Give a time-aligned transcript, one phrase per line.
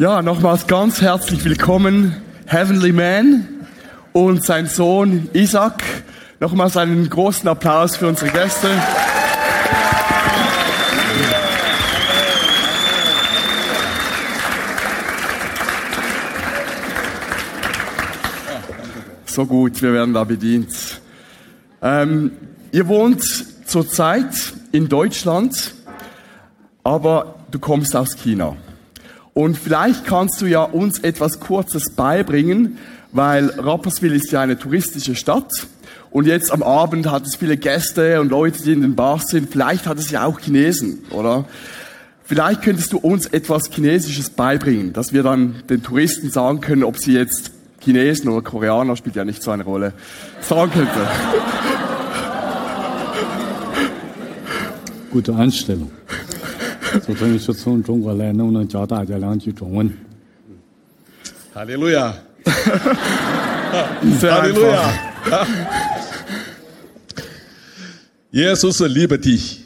[0.00, 2.14] Ja, nochmals ganz herzlich willkommen,
[2.46, 3.48] Heavenly Man
[4.12, 5.82] und sein Sohn Isaac.
[6.38, 8.68] Nochmals einen großen Applaus für unsere Gäste.
[19.26, 21.00] So gut, wir werden da bedient.
[21.82, 22.30] Ähm,
[22.70, 23.24] ihr wohnt
[23.66, 24.32] zurzeit
[24.70, 25.74] in Deutschland,
[26.84, 28.56] aber du kommst aus China.
[29.38, 32.76] Und vielleicht kannst du ja uns etwas Kurzes beibringen,
[33.12, 35.52] weil Rapperswil ist ja eine touristische Stadt.
[36.10, 39.48] Und jetzt am Abend hat es viele Gäste und Leute, die in den Bars sind.
[39.48, 41.44] Vielleicht hat es ja auch Chinesen, oder?
[42.24, 46.96] Vielleicht könntest du uns etwas Chinesisches beibringen, dass wir dann den Touristen sagen können, ob
[46.96, 49.92] sie jetzt Chinesen oder Koreaner, spielt ja nicht so eine Rolle,
[50.40, 51.08] sagen könnte.
[55.12, 55.92] Gute Einstellung.
[57.18, 59.90] 所以说从中国来，能不能教大家两句中文？
[61.52, 62.14] 哈利路亚
[64.20, 65.08] 哈利路.亚。
[68.32, 69.58] 耶稣是 liberty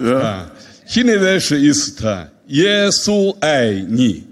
[0.00, 0.16] Ja.
[0.18, 0.50] 啊，
[0.86, 4.24] 现在的是意思他耶稣爱你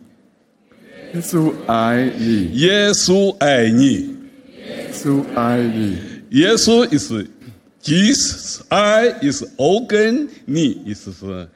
[1.21, 4.15] ，Zu ai ni, 耶稣爱你
[4.93, 5.97] ，zu ai ni.
[6.31, 7.13] 耶稣 is
[7.83, 11.49] Jesus I is organ 你意思是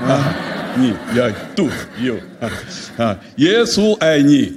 [0.00, 0.34] 啊，
[0.76, 1.68] 你要 do
[2.00, 2.50] you 啊
[2.96, 4.52] 啊，耶稣爱你。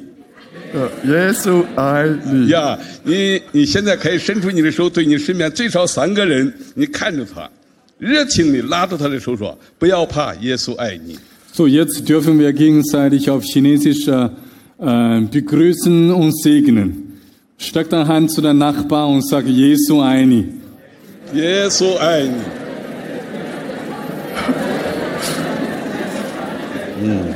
[0.74, 2.48] Ja, Jesu ai ni.
[2.48, 7.50] 呀，你你现在可以伸出你的手，对你身边最少三个人，你看着他，
[7.98, 11.18] 热情地拉着他的手说：“不要怕，耶稣爱你。
[11.54, 14.30] So, jetzt dürfen wir gegenseitig auf Chinesisch äh,
[14.80, 17.20] äh, begrüßen und segnen.
[17.58, 20.46] Streck deine Hand zu deinem Nachbar und sag Jesu Eini.
[21.34, 21.98] ”耶稣
[27.09, 27.33] 嗯，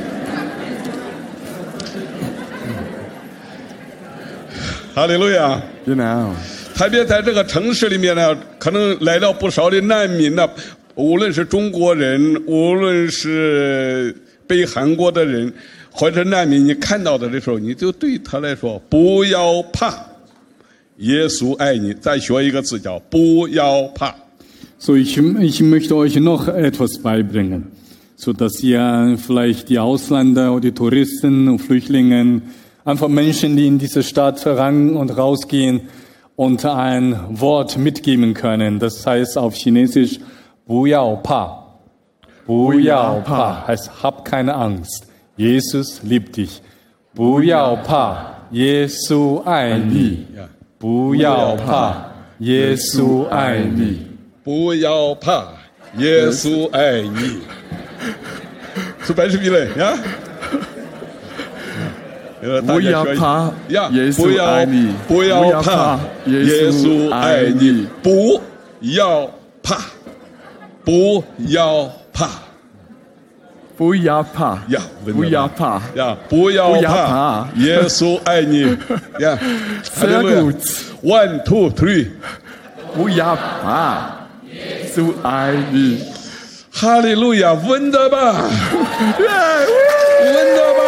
[4.93, 5.61] 哈利路亚。
[5.87, 6.33] Genau.
[6.75, 10.49] 特别在这个城市里面呢，可能来了不少的难民呢，
[10.95, 14.13] 无论是中国人，无论是
[14.45, 15.51] 被韩国的人，
[15.89, 19.93] 或者难民，你看到他的时候，你就对他来说不要怕，
[20.97, 21.93] 耶稣爱你。
[21.93, 24.13] 再学一个字叫不要怕。
[24.79, 27.65] So, ich, ich möchte euch noch etwas beibringen,
[28.21, 32.43] sodass ja vielleicht die Ausländer oder die Touristen und Flüchtlinge,
[32.85, 35.81] einfach Menschen, die in diese Stadt rein und rausgehen,
[36.35, 38.79] und ein Wort mitgeben können.
[38.79, 40.19] Das heißt auf Chinesisch,
[40.65, 41.79] Bu Yao Pa.
[42.45, 45.07] Bu Yao Pa heißt, hab keine Angst.
[45.35, 46.61] Jesus liebt dich.
[47.13, 48.37] Bu Yao Pa.
[48.51, 50.27] Jesu ein Li.
[50.79, 52.11] Bu Yao Pa.
[52.39, 53.99] Jesu ein Li.
[54.43, 55.53] Bu Yao Pa.
[55.97, 57.13] Jesu ein
[59.03, 59.67] 是白纸皮嘞，
[62.65, 63.51] 不要怕，
[63.91, 68.41] 耶稣爱你，不要怕，耶稣爱你，不
[68.81, 69.29] 要
[69.61, 69.77] 怕，
[70.83, 72.29] 不要怕，
[73.77, 74.59] 不要怕，
[76.29, 78.77] 不要怕，耶稣爱你。
[79.99, 80.55] Very good.
[81.03, 82.07] One, two, three.
[82.95, 86.10] 不要怕，耶稣爱你。
[87.02, 88.32] 利路亚，稳的吧，
[89.12, 90.80] 稳的吧。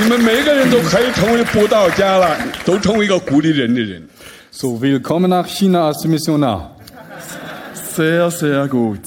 [0.00, 4.02] 你们每个人都可以成为布道家了，都成为一个鼓励人的人。
[4.50, 6.76] So, willkommen nach China als Missionar.
[7.94, 9.00] Sehr, sehr gut.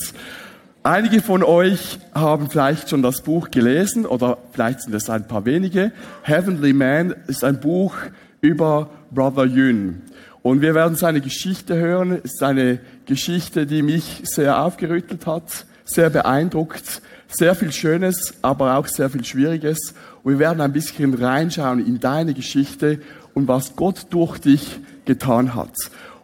[0.84, 5.44] Einige von euch haben vielleicht schon das Buch gelesen oder vielleicht sind es ein paar
[5.44, 5.92] wenige.
[6.22, 7.96] Heavenly Man ist ein Buch
[8.42, 10.04] über Brother Yun.
[10.43, 12.21] Und wir werden seine Geschichte hören.
[12.25, 18.77] Es ist eine Geschichte, die mich sehr aufgerüttelt hat, sehr beeindruckt, sehr viel Schönes, aber
[18.77, 19.95] auch sehr viel Schwieriges.
[20.23, 23.01] Und wir werden ein bisschen reinschauen in deine Geschichte
[23.35, 25.75] und was Gott durch dich getan hat.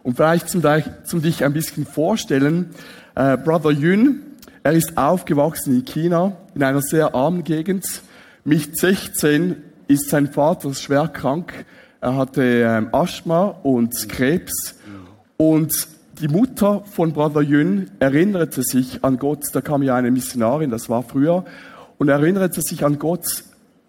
[0.03, 0.63] Und vielleicht zum,
[1.03, 2.71] zum dich ein bisschen vorstellen,
[3.15, 4.21] äh, Brother Yun,
[4.63, 7.85] er ist aufgewachsen in China, in einer sehr armen Gegend.
[8.43, 11.65] Mit 16 ist sein Vater schwer krank.
[12.01, 14.75] Er hatte ähm, Asthma und Krebs.
[15.37, 15.87] Und
[16.19, 19.45] die Mutter von Brother Yun erinnerte sich an Gott.
[19.53, 21.45] Da kam ja eine Missionarin, das war früher.
[21.97, 23.25] Und erinnerte sich an Gott,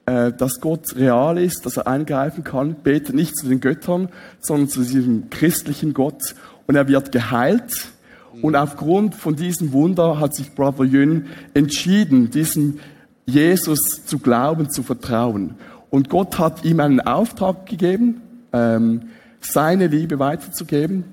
[0.06, 2.76] äh, dass Gott real ist, dass er eingreifen kann.
[2.82, 4.08] Betet nicht zu den Göttern,
[4.40, 6.34] sondern zu diesem christlichen Gott.
[6.66, 7.88] Und er wird geheilt.
[8.42, 12.78] Und aufgrund von diesem Wunder hat sich Brother Yun entschieden, diesem
[13.26, 15.56] Jesus zu glauben, zu vertrauen.
[15.90, 18.20] Und Gott hat ihm einen Auftrag gegeben,
[18.52, 19.02] ähm,
[19.40, 21.04] seine Liebe weiterzugeben.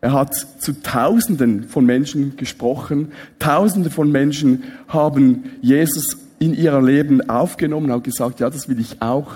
[0.00, 3.12] Er hat zu Tausenden von Menschen gesprochen.
[3.38, 9.00] Tausende von Menschen haben Jesus in ihr Leben aufgenommen, hat gesagt, ja, das will ich
[9.00, 9.34] auch.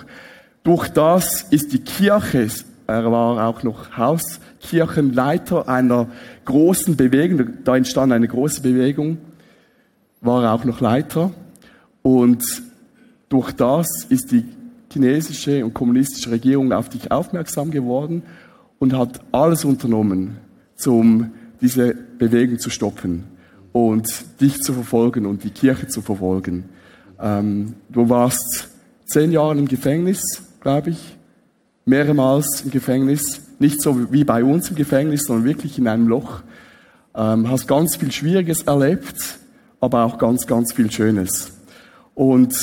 [0.64, 2.48] Durch das ist die Kirche,
[2.88, 6.08] er war auch noch Hauskirchenleiter einer
[6.44, 9.18] großen Bewegung, da entstand eine große Bewegung,
[10.20, 11.30] war er auch noch Leiter.
[12.02, 12.42] Und
[13.28, 14.44] durch das ist die
[14.96, 18.22] chinesische und kommunistische Regierung auf dich aufmerksam geworden
[18.78, 20.38] und hat alles unternommen,
[20.86, 23.24] um diese Bewegung zu stoppen
[23.72, 24.08] und
[24.40, 26.64] dich zu verfolgen und die Kirche zu verfolgen.
[27.20, 28.68] Ähm, du warst
[29.06, 30.22] zehn Jahre im Gefängnis,
[30.60, 31.16] glaube ich,
[31.84, 36.42] mehrmals im Gefängnis, nicht so wie bei uns im Gefängnis, sondern wirklich in einem Loch.
[37.14, 39.38] Ähm, hast ganz viel Schwieriges erlebt,
[39.80, 41.52] aber auch ganz, ganz viel Schönes.
[42.14, 42.54] Und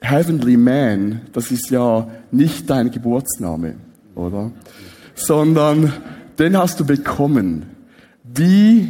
[0.00, 3.74] Heavenly Man, das ist ja nicht dein Geburtsname,
[4.14, 4.50] oder?
[5.14, 5.92] Sondern
[6.38, 7.66] den hast du bekommen.
[8.24, 8.88] Wie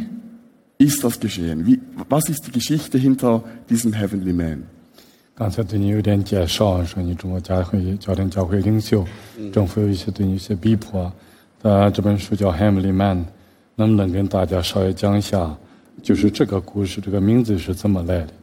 [0.77, 1.65] ist das geschehen?
[1.65, 1.79] Wie,
[2.09, 4.63] was ist die Geschichte hinter diesem Heavenly Man?
[5.35, 9.05] 刚才对你有点介绍，说你中国教会教廷教会领袖，
[9.51, 11.11] 政府有一些对你一些逼迫。
[11.63, 13.25] 呃，这本书叫《Heavenly Man》，
[13.75, 15.55] 能不能跟大家稍微讲一下，
[16.01, 18.33] 就是这个故事，这个名字是怎么来的？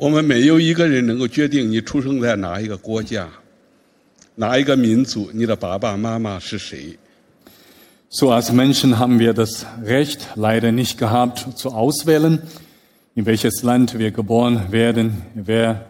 [0.00, 3.28] 我们没有一个人能够决定你出生在哪一个国家、
[4.34, 6.98] 哪一个民族，你的爸爸妈妈是谁。
[8.08, 12.40] So als Menschen haben wir das Recht leider nicht gehabt zu auswählen,
[13.14, 15.86] in welches Land wir geboren werden, wer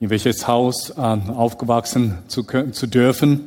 [0.00, 3.42] in welches Haus äh, aufgewachsen zu, können, zu dürfen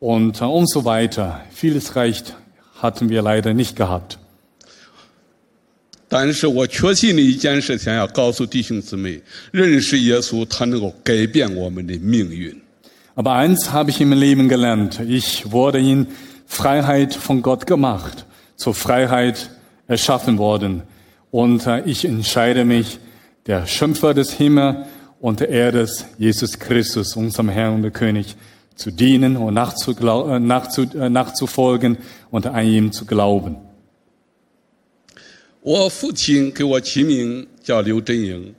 [0.00, 1.40] und, äh, und so weiter.
[1.52, 2.34] Vieles Recht
[2.80, 4.18] hatten wir leider nicht gehabt.
[6.08, 9.20] 但是我确信的一件事情要告诉弟兄姊妹：
[9.50, 12.54] 认识耶稣，他能够改变我们的命运。
[13.14, 15.00] Aber eins habe ich im Leben gelernt.
[15.00, 16.06] Ich wurde in
[16.46, 18.26] Freiheit von Gott gemacht,
[18.56, 19.50] zur Freiheit
[19.86, 20.82] erschaffen worden.
[21.30, 22.98] Und äh, ich entscheide mich,
[23.46, 24.86] der Schöpfer des Himmels
[25.20, 25.88] und der Erde,
[26.18, 28.36] Jesus Christus, unserem Herrn und König,
[28.76, 31.96] zu dienen und nachzuglau- äh, nachzu, äh, nachzufolgen
[32.30, 33.56] und an ihm zu glauben.
[35.66, 38.54] 我父亲给我起名叫刘振营，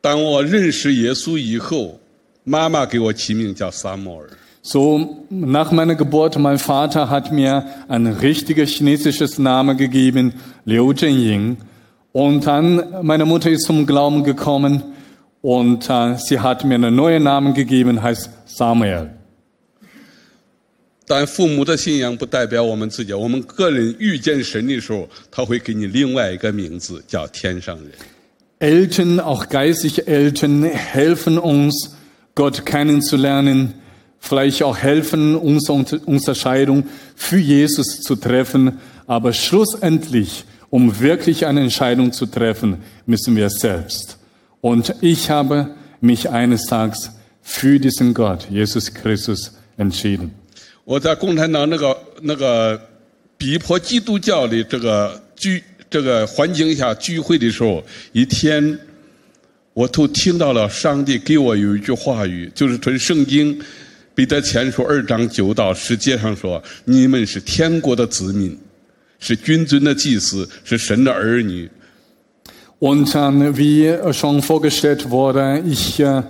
[0.00, 2.00] 当我认识耶稣以后，
[2.44, 4.28] 妈妈给我起名叫萨摩尔。
[4.62, 10.34] So, nach meiner Geburt, mein Vater hat mir ein richtiges chinesisches Name gegeben,
[10.66, 11.56] Liu Zhenying.
[12.12, 14.82] Und dann, meine Mutter ist zum Glauben gekommen
[15.40, 19.10] und äh, sie hat mir einen neuen Namen gegeben, heißt Samuel.
[21.06, 27.90] 但父母的信仰不代表我们自己，我们个人遇见神的时候，他会给你另外一个名字，叫天上人。
[28.60, 31.96] Eltern, auch geistige Eltern, helfen uns,
[32.34, 33.74] Gott kennenzulernen,
[34.20, 36.84] vielleicht auch helfen, unsere Unterscheidung
[37.16, 38.78] für Jesus zu treffen.
[39.06, 42.76] Aber schlussendlich, um wirklich eine Entscheidung zu treffen,
[43.06, 44.18] müssen wir selbst.
[44.60, 47.10] Und ich habe mich eines Tages
[47.42, 50.32] für diesen Gott, Jesus Christus, entschieden.
[50.85, 52.79] 我在共产党那个那个
[53.37, 58.77] 逼迫基督教的这个聚这个环境下聚会的时候，一天，
[59.73, 63.59] 我都听到了上帝给我有一句话语，就是从圣经
[64.13, 68.55] 彼得前书二章九到十节上说：“你们是天国的子民，
[69.19, 71.67] 是君尊的祭司，是神的儿女。
[72.79, 76.21] Und ähm, wie schon vorgestellt wurde, ich äh,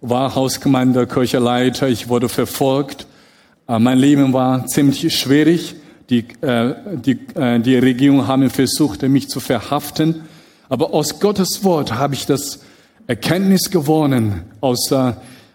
[0.00, 3.06] war Hausgemeinde, Kircheleiter, ich wurde verfolgt.
[3.68, 5.74] Äh, mein Leben war ziemlich schwierig.
[6.08, 10.22] Die, äh, die, äh, die Regierung haben versucht, mich zu verhaften.
[10.68, 12.60] Aber aus Gottes Wort habe ich das
[13.06, 15.12] Erkenntnis gewonnen, aus, äh,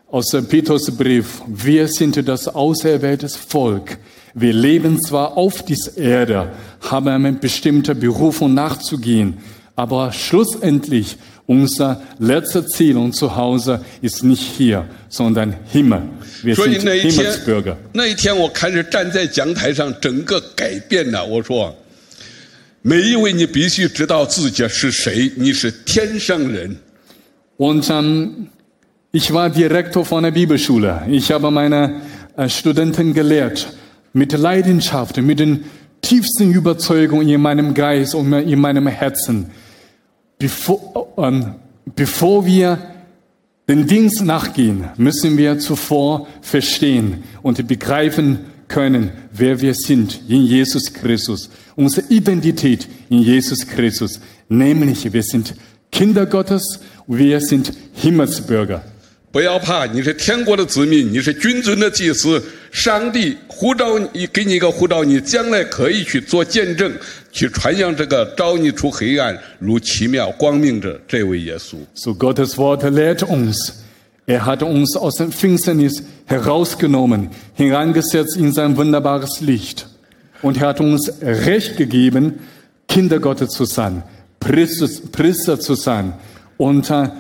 [0.10, 1.42] aus dem Petrusbrief.
[1.48, 3.98] Wir sind das auserwählte Volk.
[4.34, 6.52] Wir leben zwar auf dieser Erde,
[6.90, 9.38] haben eine bestimmte Berufung nachzugehen,
[9.76, 16.03] aber schlussendlich unser letztes Ziel und Zuhause ist nicht hier, sondern Himmel.
[16.43, 21.25] Wir 所以 sind 那一天 Himmelsbürger.，那一天我开始站在讲台上，整个改变了。
[21.25, 21.75] 我说，
[22.83, 26.77] 每一位你必须知道自己是谁，你是天上人。
[27.57, 28.49] Und ähm,
[29.13, 31.03] ich war Direktor von der Bibelschule.
[31.09, 32.03] Ich habe meine
[32.37, 33.67] äh, Studenten gelehrt
[34.13, 35.65] mit Leidenschaft, mit den
[36.03, 39.47] tiefsten Überzeugungen in meinem Geist und in meinem Herzen.
[40.42, 41.54] Bevor, ähm,
[41.96, 42.80] bevor wir
[43.70, 50.92] den Dienst nachgehen, müssen wir zuvor verstehen und begreifen können, wer wir sind in Jesus
[50.92, 51.52] Christus.
[51.76, 54.20] Unsere Identität in Jesus Christus.
[54.50, 55.54] Nämlich, wir sind
[55.92, 58.82] Kinder Gottes, wir sind Himmelsbürger.
[59.31, 66.91] 不要怕，你是天国的子民，你是君尊的祭司，上帝 呼召你，给你一个呼召，你将来可以去做见证，
[67.33, 71.77] 去传扬这个召你出黑暗如奇妙光明者这位耶稣。
[71.95, 73.85] So Gottes Wort lehrt uns.
[74.27, 79.87] Er hat uns aus der Finsternis herausgenommen, hineingesetzt in sein wunderbares Licht.
[80.43, 82.41] Und er hat uns Recht gegeben,
[82.89, 84.03] Kinder Gottes zu sein,
[84.41, 86.15] Priester, Priester zu sein.
[86.57, 87.11] Und äh,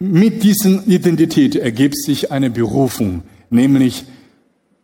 [0.00, 4.04] mit dieser Identität ergibt sich eine Berufung, nämlich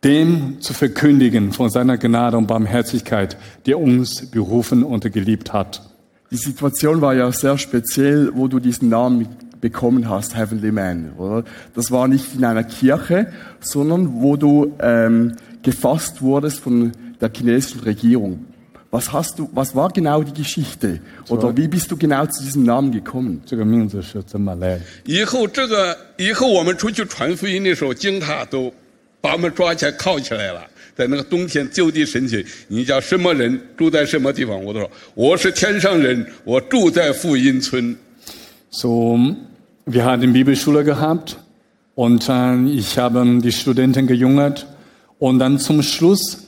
[0.03, 5.81] dem zu verkündigen von seiner Gnade und Barmherzigkeit, der uns berufen und geliebt hat.
[6.29, 9.27] Die Situation war ja sehr speziell, wo du diesen Namen
[9.59, 11.43] bekommen hast, Heavenly Man, oder?
[11.73, 17.81] Das war nicht in einer Kirche, sondern wo du ähm, gefasst wurdest von der chinesischen
[17.81, 18.45] Regierung.
[18.90, 21.00] Was hast du, was war genau die Geschichte?
[21.30, 23.40] Oder wie bist du genau zu diesem Namen gekommen?
[23.46, 24.80] 这个名字是怎么来的？
[25.06, 28.70] 以后这个以后我们出去传福音的时候，警察都
[29.22, 30.60] 把我们抓起来铐起来了。
[30.94, 34.62] 在那个冬天就地审讯，你叫什么人，住在什么地方？
[34.62, 37.96] 我都说我是天上人，我住在福音村。
[38.68, 39.16] So,
[39.86, 41.38] wir hatten Bibelschule gehabt
[41.94, 44.66] und äh, ich habe die Studenten gejungert
[45.18, 46.44] und dann zum Schluss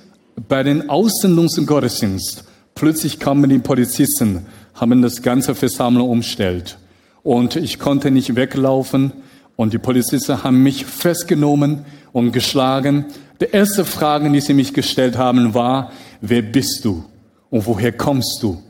[0.47, 6.77] bei den Aussendungsgottesdienst plötzlich kamen die Polizisten, haben das ganze Versammlung umstellt
[7.23, 9.11] und ich konnte nicht weglaufen
[9.55, 13.05] und die Polizisten haben mich festgenommen und geschlagen.
[13.41, 15.91] Die erste Frage, die sie mich gestellt haben, war,
[16.21, 17.03] wer bist du
[17.49, 18.61] und woher kommst du?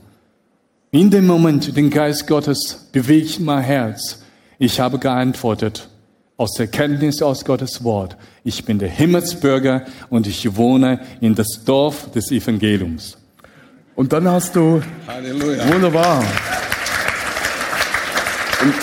[0.92, 4.24] In dem Moment, den Geist Gottes bewegt mein Herz.
[4.58, 5.88] Ich habe geantwortet,
[6.40, 8.16] aus der Kenntnis aus Gottes Wort.
[8.46, 13.18] Ich bin der Himmelsbürger und ich wohne in das Dorf des Evangeliums.
[13.94, 16.24] Und dann hast du, Halleluja！wunderbar.
[18.62, 18.74] Und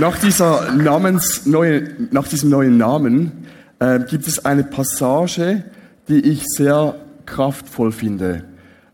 [0.00, 3.46] nach dieser Namens, neue, nach diesem neuen Namen
[3.78, 5.64] äh, gibt es eine Passage,
[6.08, 6.94] die ich sehr
[7.26, 8.44] kraftvoll finde,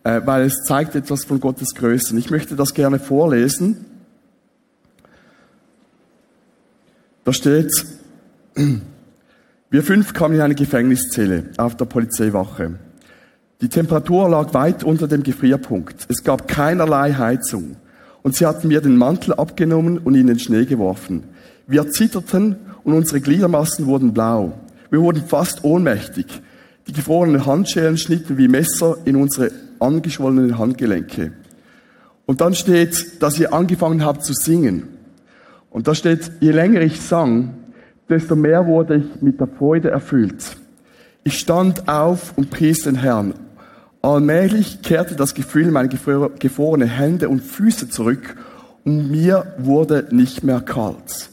[0.02, 2.18] äh, weil es zeigt etwas von Gottes Größen.
[2.18, 3.86] Ich möchte das gerne vorlesen.
[7.30, 7.70] Da steht,
[9.70, 12.74] wir fünf kamen in eine Gefängniszelle auf der Polizeiwache.
[13.60, 16.06] Die Temperatur lag weit unter dem Gefrierpunkt.
[16.08, 17.76] Es gab keinerlei Heizung.
[18.24, 21.22] Und sie hatten mir den Mantel abgenommen und in den Schnee geworfen.
[21.68, 24.58] Wir zitterten und unsere Gliedermassen wurden blau.
[24.90, 26.26] Wir wurden fast ohnmächtig.
[26.88, 31.30] Die gefrorenen Handschellen schnitten wie Messer in unsere angeschwollenen Handgelenke.
[32.26, 34.99] Und dann steht, dass ihr angefangen habt zu singen.
[35.70, 37.54] Und da steht, je länger ich sang,
[38.08, 40.56] desto mehr wurde ich mit der Freude erfüllt.
[41.22, 43.34] Ich stand auf und pries den Herrn.
[44.02, 48.36] Allmählich kehrte das Gefühl in meine gefro- gefrorene Hände und Füße zurück
[48.84, 51.30] und mir wurde nicht mehr kalt.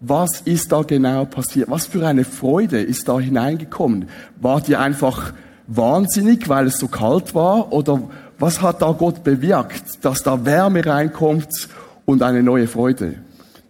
[0.00, 1.70] Was ist da genau passiert?
[1.70, 4.08] Was für eine Freude ist da hineingekommen?
[4.40, 5.32] Wart ihr einfach
[5.66, 7.72] wahnsinnig, weil es so kalt war?
[7.72, 8.02] Oder
[8.38, 11.68] was hat da Gott bewirkt, dass da Wärme reinkommt
[12.04, 13.14] und eine neue Freude?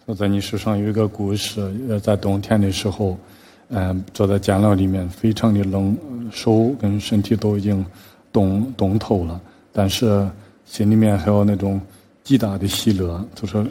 [0.09, 3.15] 我在你书上有一个故事，呃，在冬天的时候，
[3.69, 5.95] 嗯、坐在监牢里面，非常的冷，
[6.33, 7.85] 手跟身体都已经
[8.33, 9.39] 冻冻透了，
[9.71, 10.27] 但是
[10.65, 11.79] 心里面还有那种
[12.25, 13.23] 极大的喜乐。
[13.35, 13.63] 就说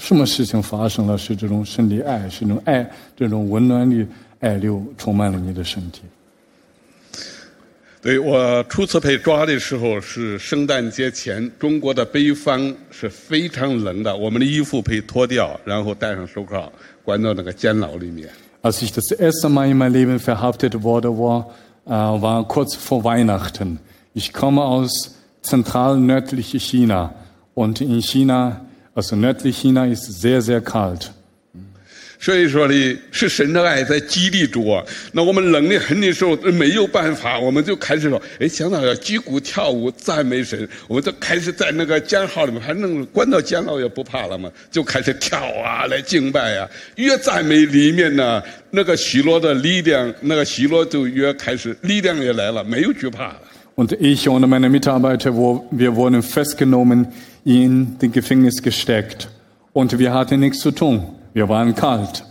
[0.00, 4.04] 什么事情发生了，是这种神的爱，是这种爱，这种温暖的
[4.40, 6.02] 爱流充满了你的身体。
[8.04, 16.70] 对我初次被抓的时候是圣诞节前，中国的北方是非常冷的，我们的衣服被脱掉，然后戴上手铐，
[17.02, 18.28] 关到那个监牢里面。
[18.60, 21.46] Als ich das erste Mal in meinem Leben verhaftet wurde, war,
[21.86, 23.78] äh, war kurz vor Weihnachten.
[24.12, 27.14] Ich komme aus zentral-nördliche China.
[27.54, 31.10] Und in China, also nördlich China, ist sehr, sehr kalt.
[32.24, 34.82] 所以说呢，是神的爱在激励着我。
[35.12, 46.66] 那我们冷的很的时候没有办法，我们就开始说，哎，想到要击鼓跳舞赞美神，我们就开始在那个监号里面，反正关到监牢也不怕了嘛，就开始跳啊，来敬拜啊、
[46.96, 53.40] 越赞美里面呢，那个喜乐的力量，那个喜乐就越开始，力量也来了，没有惧怕了。
[53.76, 57.08] Und ich und meine Mitarbeiter, wo, wir wurden festgenommen,
[57.44, 59.28] in den Gefängnis gesteckt.
[59.74, 61.02] Und wir hatten nichts zu tun.
[61.34, 62.24] Wir waren kalt.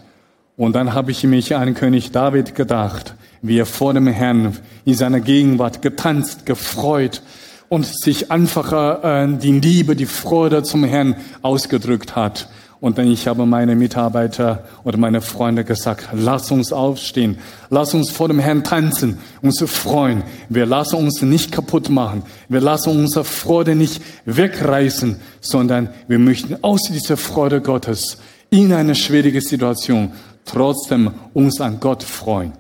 [0.56, 4.94] Und dann habe ich mich an König David gedacht, wie er vor dem Herrn in
[4.94, 7.22] seiner Gegenwart getanzt, gefreut
[7.68, 12.48] und sich einfach äh, die Liebe, die Freude zum Herrn ausgedrückt hat.
[12.80, 18.10] Und dann ich habe meine Mitarbeiter oder meine Freunde gesagt, lass uns aufstehen, lass uns
[18.10, 20.24] vor dem Herrn tanzen, uns freuen.
[20.48, 26.58] Wir lassen uns nicht kaputt machen, wir lassen unsere Freude nicht wegreißen, sondern wir möchten
[26.62, 28.18] aus dieser Freude Gottes
[28.53, 30.11] in einer schwierigen Situation
[30.45, 32.53] trotzdem uns an Gott freuen.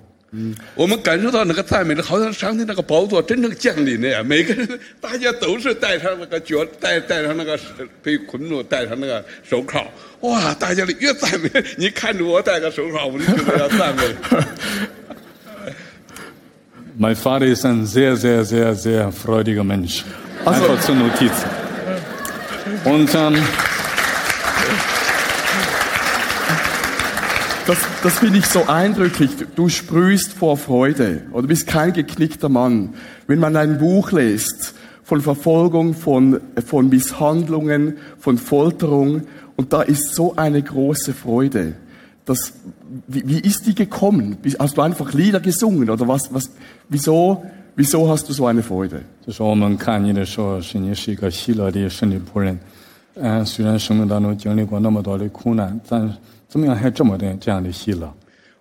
[0.74, 4.22] 我们感受到那个赞美，好像上帝那个宝座真正降临了呀！
[4.22, 7.58] 每个人，大家都是戴上那个脚，戴戴上那个
[8.02, 9.86] 被捆住，戴上那个手铐，
[10.20, 10.52] 哇！
[10.56, 14.02] 大家的越赞美，你看着我戴个手铐，我就觉得要赞美。
[16.98, 20.04] Mein Vater ist ein sehr, sehr, sehr, sehr freudiger Mensch.
[20.44, 21.32] Also- Einfach zur Notiz.
[22.84, 23.42] Und ähm,
[27.66, 29.30] Das, das finde ich so eindrücklich.
[29.54, 32.94] Du sprühst vor Freude oder bist kein geknickter Mann.
[33.26, 39.22] Wenn man ein Buch liest von Verfolgung, von, von Misshandlungen, von Folterung
[39.56, 41.74] und da ist so eine große Freude.
[42.24, 42.52] Das,
[43.06, 44.36] wie, wie ist die gekommen?
[44.42, 46.32] Wie- Hast du einfach Lieder gesungen oder was?
[46.32, 46.50] was
[46.88, 47.44] wieso,
[47.76, 49.02] wieso hast du so eine Freude?
[49.26, 52.58] 就是我们看你的时候，是你是一个喜乐的神的仆人。
[53.14, 56.10] 嗯，虽然生命当中经历过那么多的苦难，但
[56.53, 58.13] 怎么样还这么的这样的喜乐？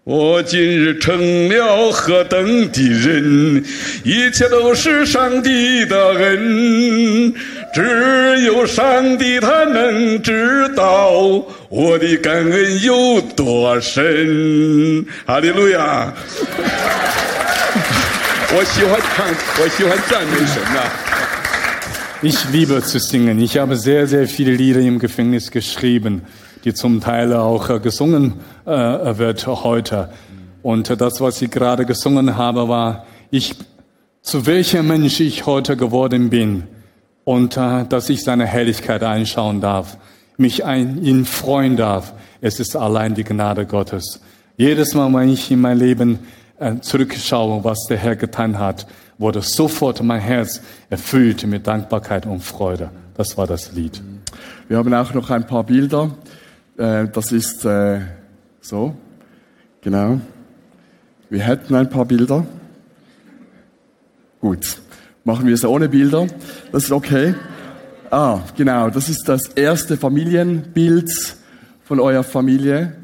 [0.04, 3.62] 我今日成了何等的人，
[4.02, 7.34] 一切都是上帝的恩，
[7.74, 11.10] 只有上帝他能知道
[11.68, 15.04] 我的感恩有多深。
[15.26, 16.10] 哈利路亚！
[18.54, 19.26] 我喜欢唱，
[19.62, 20.88] 我喜欢赞美神呐、
[22.22, 23.38] Ich liebe zu singen.
[23.38, 26.22] Ich habe sehr, sehr viele Lieder im Gefängnis geschrieben,
[26.64, 30.10] die zum Teil auch äh, gesungen äh, wird heute.
[30.62, 33.54] Und das, was ich gerade gesungen habe, war, ich,
[34.22, 36.64] zu welcher Mensch ich heute geworden bin
[37.24, 39.96] und äh, dass ich seine Herrlichkeit einschauen darf,
[40.36, 42.12] mich ein, ihn freuen darf.
[42.40, 44.20] Es ist allein die Gnade Gottes.
[44.56, 46.20] Jedes Mal, wenn ich in mein Leben
[46.80, 48.86] zurückschaue, was der Herr getan hat,
[49.18, 52.90] wurde sofort mein Herz erfüllt mit Dankbarkeit und Freude.
[53.16, 54.02] Das war das Lied.
[54.68, 56.10] Wir haben auch noch ein paar Bilder.
[56.76, 58.00] Äh, Das ist äh,
[58.60, 58.94] so,
[59.80, 60.20] genau.
[61.28, 62.46] Wir hätten ein paar Bilder.
[64.40, 64.80] Gut,
[65.24, 66.26] machen wir es ohne Bilder.
[66.72, 67.34] Das ist okay.
[68.10, 71.10] Ah, genau, das ist das erste Familienbild
[71.84, 72.96] von eurer Familie.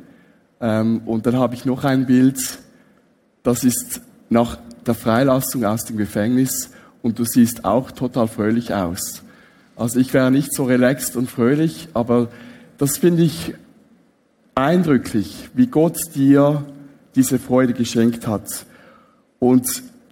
[0.60, 2.58] Ähm, Und dann habe ich noch ein Bild,
[3.42, 6.70] das ist nach der Freilassung aus dem Gefängnis
[7.02, 9.22] und du siehst auch total fröhlich aus.
[9.76, 12.28] Also ich wäre nicht so relaxed und fröhlich, aber
[12.78, 13.54] das finde ich
[14.54, 16.64] eindrücklich, wie Gott dir
[17.14, 18.66] diese Freude geschenkt hat.
[19.38, 19.66] Und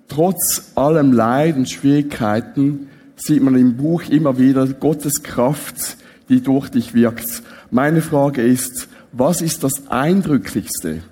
[0.08, 5.96] trotz allem Leid und Schwierigkeiten sieht man im Buch immer wieder Gottes Kraft,
[6.28, 7.42] die durch dich wirkt.
[7.70, 11.02] Meine Frage ist, was ist das eindrücklichste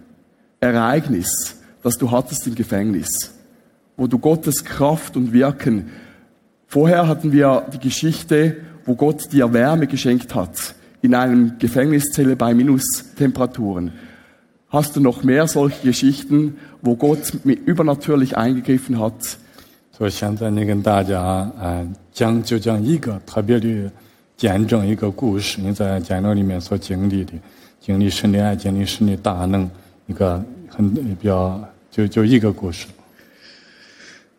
[0.60, 3.32] Ereignis, das du hattest im Gefängnis,
[3.96, 5.90] wo du Gottes Kraft und Wirken
[6.74, 12.54] Vorher hatten wir die Geschichte, wo Gott dir Wärme geschenkt hat, in einem Gefängniszelle bei
[12.54, 13.92] Minustemperaturen.
[14.70, 19.36] Hast du noch mehr solche Geschichten, wo Gott mit übernatürlich eingegriffen hat?
[19.92, 23.92] 所以现在你跟大家啊讲就讲一个特别的
[24.36, 27.32] 见证一个故事，你在见证里面所经历的，
[27.80, 29.70] 经历神的爱，经历神的大能，
[30.06, 32.86] 一个很比较就就一个故事。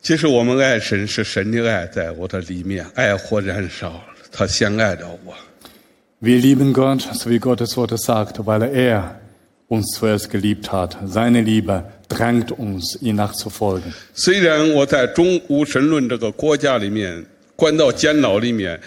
[0.02, 4.02] 其实我们爱神是神的爱在我的里面，爱火燃烧，
[4.32, 5.34] 他先爱着我。
[6.21, 9.21] Wir lieben Gott, so wie Gottes Wort es sagt, weil er
[9.69, 10.99] uns zuerst geliebt hat.
[11.07, 13.93] Seine Liebe drängt uns, ihn nachzufolgen.
[14.15, 17.25] 虽然我在中无神论这个国家里面
[17.57, 18.79] 关到监牢里面，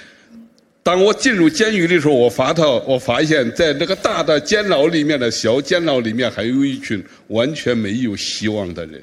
[0.83, 9.01] 当我进入监狱的时候，我发到我发现，在这个大的监牢里面的小监牢里面，还有一群完全没有希望的人。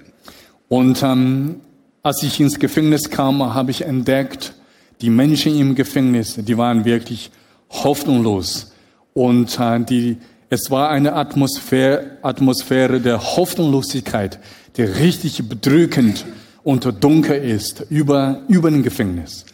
[0.69, 1.57] Und ähm,
[2.03, 4.53] als ich ins Gefängnis kam, habe ich entdeckt,
[5.01, 7.31] die Menschen im Gefängnis, die waren wirklich
[7.75, 8.73] hoffnungslos.
[9.13, 14.39] Und äh, die, es war eine Atmosphäre, Atmosphäre der Hoffnungslosigkeit,
[14.77, 16.25] die richtig bedrückend
[16.63, 19.45] und dunkel ist über, über dem Gefängnis.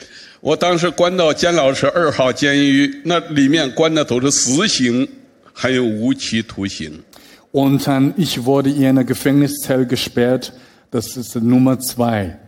[0.42, 5.08] 我当时关到监牢是二号监狱，那里面关的都是死刑，
[5.52, 7.02] 还有无期徒刑。
[7.50, 10.52] Und ähm, ich wurde in einer Gefängniszelle gesperrt,
[10.90, 12.38] das ist Nummer zwei.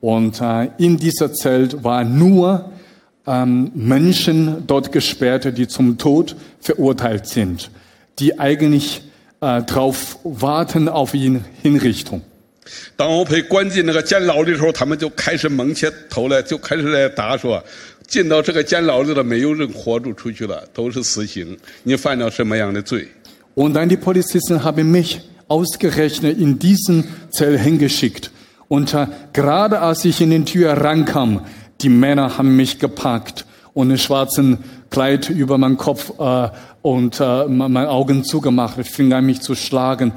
[0.00, 2.72] Und äh, in dieser Zelt waren nur
[3.28, 7.70] ähm, Menschen dort gesperrt, die zum Tod verurteilt sind,
[8.18, 9.02] die eigentlich
[9.40, 12.22] äh, darauf warten auf ihre Hinrichtung.
[12.96, 17.62] 当我被关进那个监牢的时候，他们就开始蒙起头来，就开始来打说：
[18.06, 21.56] 进到这个监牢里的没有人活着出去了，都是死刑。
[21.82, 23.06] 你犯了什么样的罪？
[23.54, 28.30] Und dann die Polizisten haben mich ausgerechnet in diesen Zell hingeschickt.
[28.68, 31.42] Und äh, gerade als ich in die Tür rankam,
[31.80, 34.58] die Männer haben mich gepackt und einen schwarzen
[34.90, 36.48] Kleid über meinen Kopf äh,
[36.82, 40.12] und äh, meine Augen zugemacht, fing an mich zu schlagen.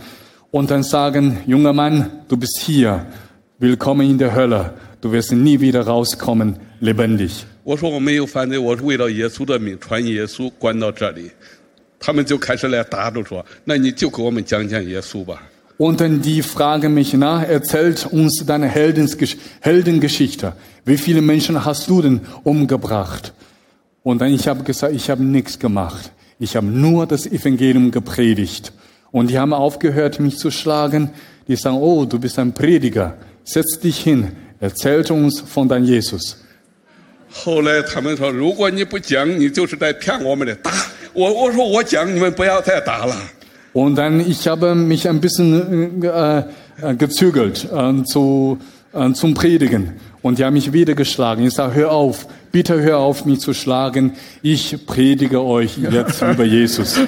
[0.51, 3.05] und dann sagen, junger Mann, du bist hier,
[3.59, 7.45] willkommen in der Hölle, du wirst nie wieder rauskommen, lebendig.
[7.63, 11.29] 我说我没有犯罪，我是为了耶稣的名传耶稣关到这里。
[11.99, 15.43] 他们就开始来打着说：“那你就给我们讲讲耶稣吧。
[15.81, 20.53] Und dann die fragen mich nach, erzählt uns deine Heldensgesch Heldengeschichte.
[20.85, 23.33] Wie viele Menschen hast du denn umgebracht?
[24.01, 26.11] Und dann ich habe gesagt, ich habe nichts gemacht.
[26.39, 28.71] Ich habe nur das Evangelium gepredigt.
[29.11, 31.11] Und die haben aufgehört, mich zu schlagen.
[31.47, 33.15] Die sagen, oh, du bist ein Prediger.
[33.43, 34.31] Setz dich hin.
[34.59, 36.37] Erzählt uns von deinem Jesus.
[37.29, 40.71] ”后来他们说：“如果你不讲，你就是在骗我们的，打
[41.13, 43.15] 我。”我说：“我讲，你们不要再打了。
[43.72, 46.44] Und dann, ich habe mich ein bisschen äh,
[46.80, 48.58] äh, gezügelt äh, zu,
[48.92, 49.92] äh, zum Predigen.
[50.20, 51.44] Und die haben mich wieder geschlagen.
[51.44, 54.12] Ich sage, hör auf, bitte hör auf, mich zu schlagen.
[54.42, 56.98] Ich predige euch jetzt über Jesus.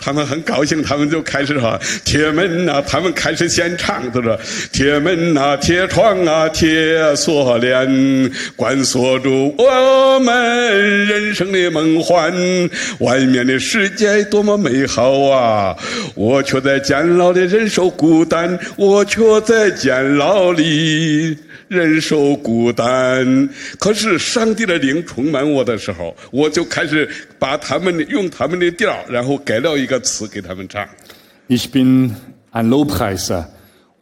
[0.00, 4.38] 他们很高兴，他们就开始说：“铁门呐、他们开始先唱，他说
[4.72, 12.32] ：“铁门呐、铁窗啊，铁锁链，关锁住我们人生的梦幻。
[13.00, 15.76] 外面的世界多么美好啊！
[16.14, 21.36] 我却在监牢里忍受孤单，我却在监牢里。”
[21.69, 30.87] 忍受孤单，可是上帝的灵充满我的时候，我就开始把他们的用他们的调，然后改了一个词给他们唱。
[31.47, 32.11] Ich bin
[32.51, 33.49] ein Lobpreiser.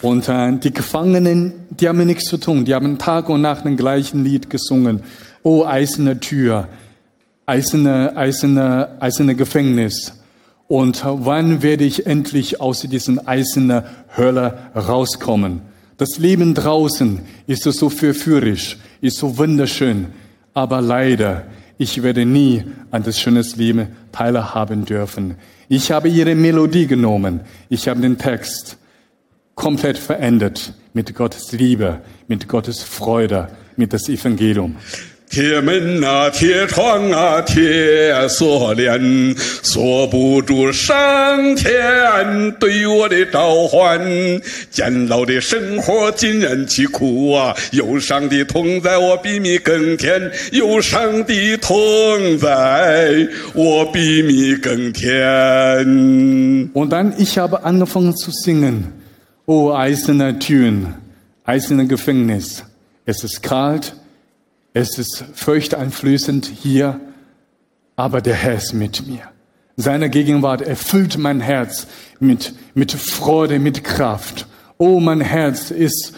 [0.02, 2.66] Und äh, die Gefangenen, die haben nichts zu tun.
[2.66, 5.02] Die haben Tag und Nacht den gleichen Lied gesungen.
[5.44, 6.68] Oh, eiserne Tür,
[7.46, 10.12] eiserne, eiserne, eiserne Gefängnis.
[10.68, 13.84] Und äh, wann werde ich endlich aus diesen eisernen
[14.18, 15.62] Hölle rauskommen?
[15.99, 20.07] Das Leben draußen ist so verführerisch, ist so wunderschön.
[20.55, 25.35] Aber leider, ich werde nie an das schöne Leben teilhaben dürfen.
[25.69, 27.41] Ich habe ihre Melodie genommen.
[27.69, 28.79] Ich habe den Text
[29.57, 34.77] komplett verändert mit Gottes Liebe, mit Gottes Freude, mit das Evangelium.
[35.30, 44.00] 铁门啊，铁窗啊，铁锁链，锁不住上天对我的召唤。
[44.70, 55.10] 监牢的生活尽人其苦啊，有上帝同在，我比你更甜；有上帝同在，我比你更甜。
[56.76, 58.94] Und dann, ich habe angefangen zu singen.
[59.48, 60.94] Oh, eiserne Türen,
[61.44, 62.64] eiserne Gefängnis.
[63.06, 63.96] Es ist kalt,
[64.79, 67.01] es ist furchteinflößend hier,
[67.97, 69.23] aber der Herr ist mit mir.
[69.77, 71.89] Seine Gegenwart erfüllt mein Herz
[72.21, 74.47] mit, mit Freude, mit Kraft.
[74.77, 76.15] Oh, mein Herz ist,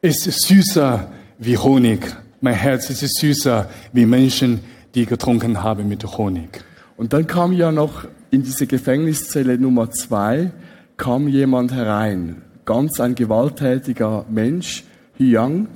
[0.00, 2.00] ist süßer wie Honig.
[2.40, 4.64] Mein Herz ist süßer wie Menschen,
[4.96, 6.64] die getrunken haben mit Honig.
[6.96, 10.50] Und dann kam ja noch in diese Gefängniszelle Nummer zwei,
[10.96, 12.42] kam jemand herein.
[12.64, 14.82] Ganz ein gewalttätiger Mensch,
[15.18, 15.68] Hyang.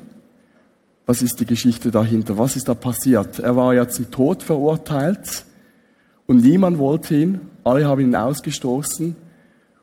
[1.07, 2.37] Was ist die Geschichte dahinter?
[2.37, 3.38] Was ist da passiert?
[3.38, 5.45] Er war ja zum Tod verurteilt
[6.27, 7.40] und niemand wollte ihn.
[7.62, 9.14] Alle haben ihn ausgestoßen.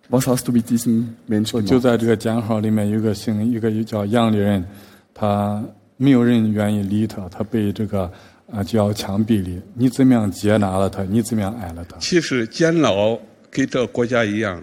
[0.10, 1.82] Was hast du mit diesem Menschen gemacht?
[1.82, 4.66] 在这个讲号里面有个姓一个叫杨的人，
[5.14, 5.64] 他
[5.96, 8.12] 没有人愿意理他，他被这个
[8.52, 9.62] 啊就要枪毙里。
[9.76, 11.04] 你怎么样接纳了他？
[11.04, 11.98] 你怎么样爱了他？
[12.00, 13.18] 其实监牢
[13.50, 14.62] 跟这个国家一样，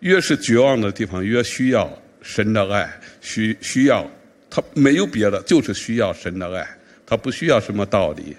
[0.00, 1.86] 越是绝望的地方，越需要
[2.22, 2.88] 神的爱，
[3.20, 4.06] 需需要
[4.49, 6.67] 他没有别的，就是需要神的爱，
[7.05, 8.35] 他不需要什么道理。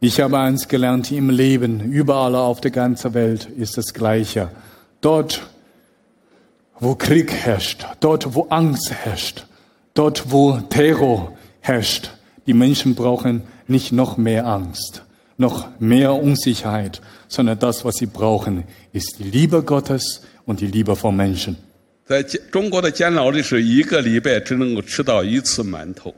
[0.00, 4.48] Ich habe eins gelernt im Leben, überall auf der ganzen Welt ist das Gleiche.
[5.02, 5.42] Dort,
[6.78, 9.44] wo Krieg herrscht, dort, wo Angst herrscht,
[9.92, 12.10] dort, wo Terror herrscht,
[12.46, 15.02] die Menschen brauchen nicht noch mehr Angst,
[15.36, 18.64] noch mehr Unsicherheit, sondern das, was sie brauchen,
[18.94, 21.58] ist die Liebe Gottes und die Liebe von Menschen.
[22.07, 26.13] 在监中国的监牢里，是一个礼拜只能够吃到一次馒头。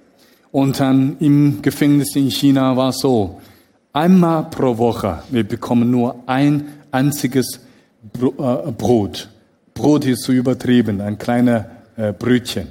[0.52, 3.40] Und dann im Gefängnis in China war es so,
[3.94, 7.62] einmal pro Woche, wir bekommen nur ein einziges
[8.14, 9.30] Bro äh, Brot.
[9.74, 12.68] Brot ist zu übertrieben, ein kleiner äh, Brötchen.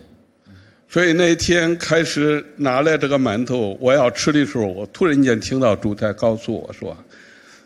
[0.89, 6.97] 所以那天开始拿来这个馒头，我要吃的时候，我突然间听到主台告诉我说：“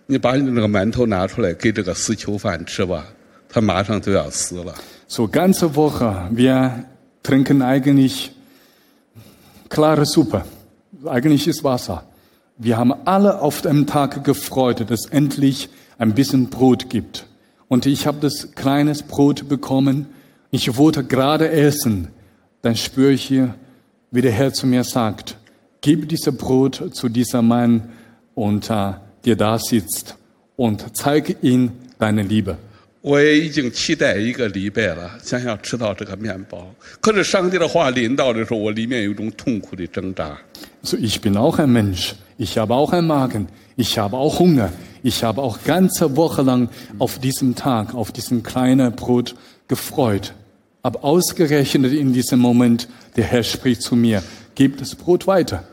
[0.06, 3.04] 你把你那个馒头拿出来给这个死囚犯吃吧，
[3.48, 4.74] 他马上就要死了。”
[5.12, 6.84] So ganze Woche, wir
[7.24, 8.30] trinken eigentlich
[9.68, 10.44] klare Suppe.
[11.04, 12.04] Eigentlich ist Wasser.
[12.58, 15.68] Wir haben alle auf dem Tag gefreut, dass es endlich
[15.98, 17.26] ein bisschen Brot gibt.
[17.66, 20.06] Und ich habe das kleines Brot bekommen.
[20.52, 22.06] Ich wollte gerade essen.
[22.62, 23.56] Dann spüre ich hier,
[24.12, 25.38] wie der Herr zu mir sagt,
[25.80, 27.88] gib dieses Brot zu diesem Mann
[28.36, 30.14] und der da sitzt
[30.54, 32.58] und zeige ihm deine Liebe.
[33.01, 36.73] 我也已经期待一个礼拜了，想要吃到这个面包。
[36.99, 40.35] 可是上帝的话临到的时候，我里面有一种痛苦的挣扎。
[40.83, 42.13] So, ich bin auch ein Mensch.
[42.37, 43.47] Ich habe auch einen Magen.
[43.75, 44.71] Ich habe auch Hunger.
[45.03, 49.35] Ich habe auch ganze Woche lang auf diesem Tag, auf diesem kleinen Brot
[49.67, 50.33] gefreut.
[50.81, 54.23] Aber ausgerechnet in diesem Moment, der Herr spricht zu mir,
[54.55, 55.63] gib das Brot weiter.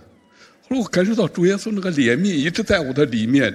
[0.69, 3.53] 后来我感受到主耶稣那个怜悯一直在我的里面，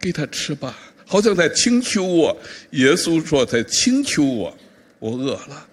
[0.00, 0.74] 给他吃吧，
[1.12, 2.36] 好像在请求我。
[2.70, 4.54] 耶稣说在请求我，
[4.98, 5.66] 我饿了，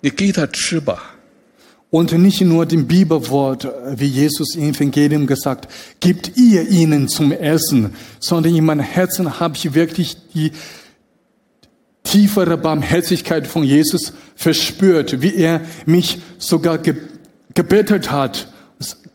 [0.00, 1.14] 你给他吃吧。
[1.90, 5.68] Und nicht nur dem Bibelwort, wie Jesus im Evangelium gesagt,
[6.00, 10.52] gibt ihr ihnen zum Essen, sondern in meinem Herzen habe ich wirklich die
[12.02, 16.94] tiefere Barmherzigkeit von Jesus verspürt, wie er mich sogar ge
[17.54, 18.48] gebetet hat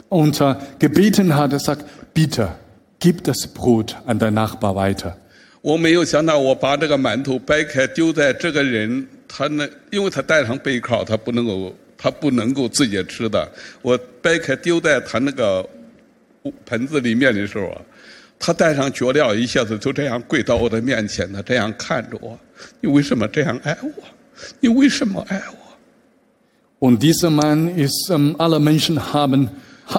[0.10, 1.54] und äh, gebeten hat.
[1.54, 2.56] Er sagt, bitte,
[3.00, 5.16] gib das Brot an dein Nachbar weiter.
[5.61, 13.51] 我没有想到，我把这个馒头掰开丢在这个人他那，因为他带上背靠，他不能够，他不能够自己吃的。
[13.83, 15.69] 我掰开丢在他那个
[16.65, 17.77] 盆子里面的时候，
[18.39, 22.39] 他带上脚镣，一下子就这样跪到我的面前，他这样看着我。
[22.81, 23.91] 你为什么这样爱我？
[24.61, 29.49] 你为什么爱我？Und dieser Mann ist, ähm, alle Menschen haben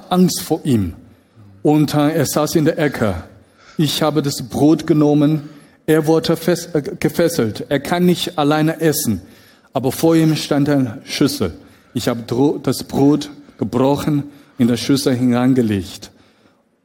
[0.09, 0.93] Angst vor ihm.
[1.61, 3.15] Und äh, er saß in der Ecke.
[3.81, 5.47] Ich habe das Brot genommen.
[5.85, 7.65] Er wurde äh, gefesselt.
[7.69, 9.21] Er kann nicht alleine essen.
[9.71, 11.53] Aber vor ihm stand eine Schüssel.
[11.93, 14.23] Ich habe das Brot gebrochen,
[14.57, 16.11] in der Schüssel hineingelegt.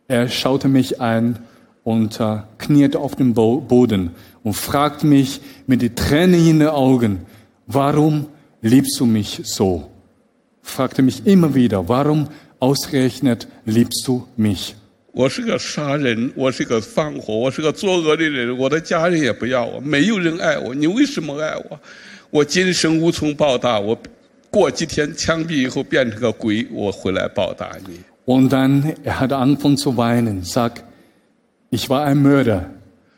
[0.06, 1.40] Er schaute mich an
[1.82, 4.12] und äh, kniete auf dem Bo Boden
[4.44, 7.26] und fragte mich mit den Tränen in den Augen,
[7.66, 8.26] warum
[8.62, 9.90] liebst du mich so?
[10.62, 12.28] Fragte mich immer wieder, warum
[12.60, 14.76] ausgerechnet liebst du mich?
[15.13, 21.79] 我是个杀人，我是个放火，我是个作恶的人，我的家人也不要我，没有人爱我，你为什么爱我？
[22.29, 23.97] 我今生无从报答，我
[24.51, 27.99] 过几天枪毙以后变成个鬼，我回来报答你。
[28.25, 30.83] Und dann, er hat angefangen zu weinen, sagt,
[31.71, 32.69] ich war ein Mörder.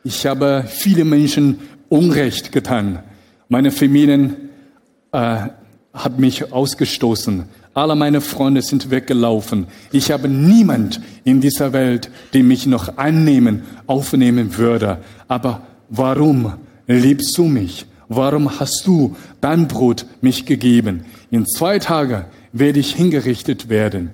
[0.05, 2.99] Ich habe viele Menschen Unrecht getan.
[3.49, 4.49] Meine Familien
[5.11, 5.49] äh,
[5.93, 7.43] hat mich ausgestoßen.
[7.76, 9.66] Alle meine Freunde sind weggelaufen.
[9.92, 14.96] Ich habe niemand in dieser Welt, der mich noch annehmen, aufnehmen würde.
[15.28, 15.60] Aber
[15.90, 16.54] warum
[16.86, 17.84] liebst du mich?
[18.08, 21.04] Warum hast du dein Brot mich gegeben?
[21.30, 24.08] In zwei Tagen werde ich hingerichtet werden.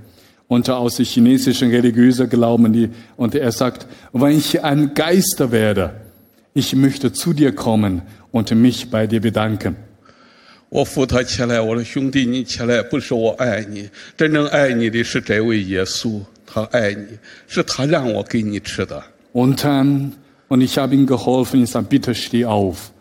[0.49, 6.01] Und aus dem chinesischen religiösen Glauben, die, und er sagt, wenn ich ein Geister werde,
[6.53, 9.77] ich möchte zu dir kommen und mich bei dir bedanken.
[10.72, 17.08] 我扶他起来，我说兄弟，你起来，不是我爱你，真正爱你的是这位耶稣，他爱你，
[17.48, 19.02] 是他让我给你吃的。
[19.34, 20.12] Und, ähm,
[20.50, 22.92] und ich habe ihm geholfen, ich sage, bitte steh auf.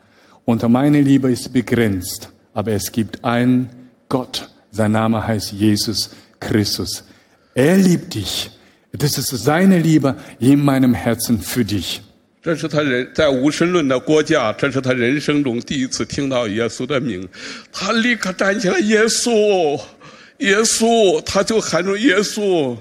[0.44, 3.68] Und meine Liebe ist begrenzt, aber es gibt einen
[4.08, 7.02] Gott, sein Name heißt Jesus Christus.
[7.54, 8.50] Er liebt dich.
[8.92, 12.00] Das ist seine Liebe in meinem Herzen für dich.
[12.43, 17.27] 这是他人在无神论的国家，这是他人生中第一次听到耶稣的名，
[17.71, 19.79] 他立刻站起来，耶稣，
[20.39, 22.75] 耶稣，他就喊着耶稣，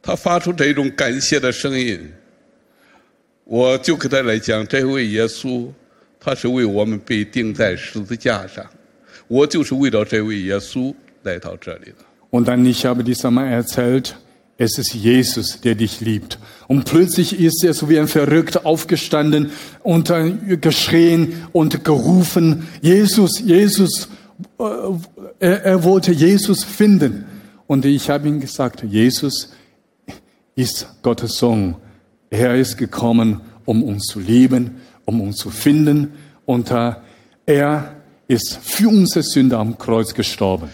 [0.00, 2.00] 他发出这种感谢的声音。
[3.44, 5.68] 我就给他来讲，这位耶稣，
[6.20, 8.64] 他是为我们被钉在十字架上，
[9.26, 12.04] 我就是为了这位耶稣来到这里的。
[12.30, 14.14] Und dann, ich habe dieser Mann erzählt,
[14.56, 16.38] es ist Jesus, der dich liebt.
[16.68, 19.50] Und plötzlich ist er so wie ein Verrückter aufgestanden
[19.82, 20.12] und
[20.60, 24.08] geschrien und gerufen, Jesus, Jesus,
[24.58, 24.64] äh,
[25.38, 27.24] er, er wollte Jesus finden.
[27.66, 29.52] Und ich habe ihm gesagt, Jesus
[30.54, 31.76] ist Gottes Sohn.
[32.30, 36.12] Er ist gekommen, um uns zu lieben, um uns zu finden.
[36.44, 36.94] Und äh,
[37.46, 37.96] er
[38.28, 40.68] ist für unsere Sünde am Kreuz gestorben.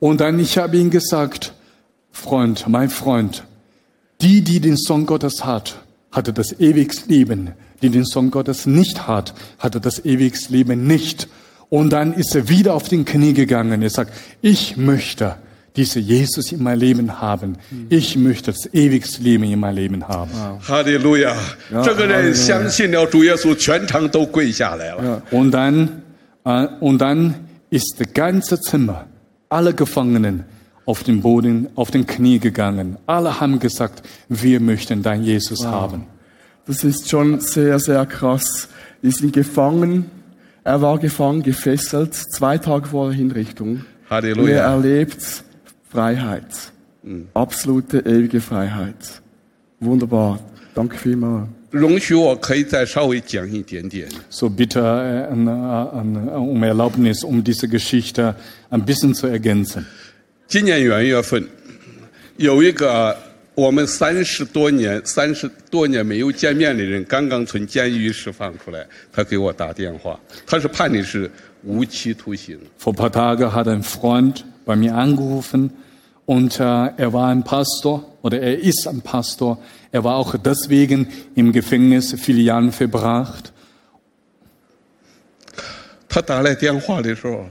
[0.00, 1.52] Und dann ich habe ihm gesagt,
[2.10, 3.44] Freund, mein Freund,
[4.20, 5.76] die, die den Sohn Gottes hat,
[6.10, 7.52] hatte das ewiges Leben.
[7.82, 11.28] Die den Sohn Gottes nicht hat, hatte das ewiges Leben nicht.
[11.70, 13.82] Und dann ist er wieder auf den Knie gegangen.
[13.82, 15.36] Er sagt, ich möchte
[15.76, 17.56] diese Jesus in mein Leben haben.
[17.88, 20.30] Ich möchte das ewigste Leben in mein Leben haben.
[20.66, 21.36] Halleluja.
[21.70, 21.82] Ja,
[25.02, 26.02] ja, Und dann,
[26.44, 27.34] äh, und dann
[27.70, 29.06] ist das ganze Zimmer,
[29.48, 30.44] alle Gefangenen,
[30.84, 32.96] auf den Boden, auf den Knie gegangen.
[33.06, 35.66] Alle haben gesagt, wir möchten dein Jesus wow.
[35.66, 36.06] haben.
[36.66, 38.68] Das ist schon sehr, sehr krass.
[39.02, 40.10] Die sind gefangen
[40.67, 43.69] Er war gefangen, gefesselt, zwei Tage vor der Hinrichtung.
[43.69, 44.71] Und er Halleluja！
[44.71, 45.43] erlebt
[45.89, 46.45] Freiheit.
[47.33, 49.21] Absolute, ewige Freiheit.
[49.79, 50.39] Wunderbar.
[50.73, 51.47] Danke vielmals.
[51.71, 54.07] 容许我可以再稍微讲一点点。
[54.29, 58.35] So bitte äh, an, an, um Erlaubnis, um diese Geschichte
[58.69, 59.83] ein bisschen zu ergänzen.
[60.47, 61.47] 今年元月份，
[62.37, 63.17] 有一个
[63.58, 70.16] 我们三十多年、三十多年没有见面的人，刚刚从监狱释放出来，他给我打电话，
[70.46, 71.28] 他是判的是
[71.64, 72.56] 无期徒刑。
[72.78, 75.70] Vor paar Tagen hat ein Freund bei mir angerufen
[76.24, 76.62] und äh,
[76.98, 79.58] er war ein Pastor oder er ist ein Pastor.
[79.90, 83.52] Er war auch deswegen im Gefängnis viele Jahre verbracht.
[86.08, 87.44] 他打来电话的时候，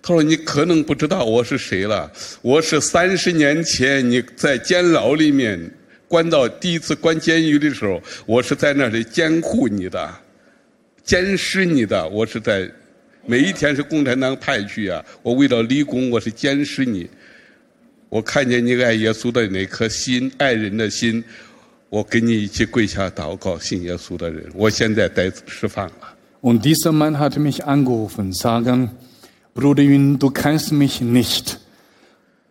[0.00, 5.58] 他说：“你可能不知道我是谁了，我是三十年前你在监牢里面
[6.06, 10.08] 关到第一次关监狱的时候，我是在那里监护你的，
[11.04, 12.70] 监视你的，我是在
[13.26, 17.08] 每一天是共产党派去啊，我为了立功，我是监视你。
[18.08, 21.22] 我看见你爱耶稣的那颗心，爱人的心，
[21.90, 28.90] 我跟你一起跪下祷告，信耶稣的人，我现在得释放了。” Und dieser Mann hat mich angerufen, sagen,
[29.58, 31.58] Bruder du kennst mich nicht,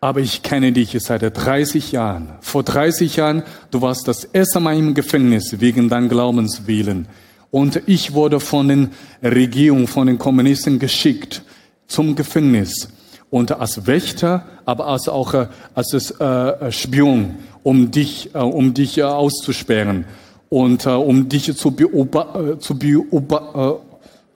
[0.01, 2.27] aber ich kenne dich seit 30 Jahren.
[2.41, 7.07] Vor 30 Jahren, du warst das erste Mal im Gefängnis wegen deinem Glaubenswillen.
[7.49, 8.89] Und ich wurde von den
[9.23, 11.43] Regierungen, von den Kommunisten geschickt
[11.87, 12.89] zum Gefängnis.
[13.29, 18.97] Und als Wächter, aber als auch äh, als äh, Spion, um dich, äh, um dich
[18.97, 20.03] äh, auszusperren
[20.49, 23.79] und äh, um dich zu, beoba äh, zu beoba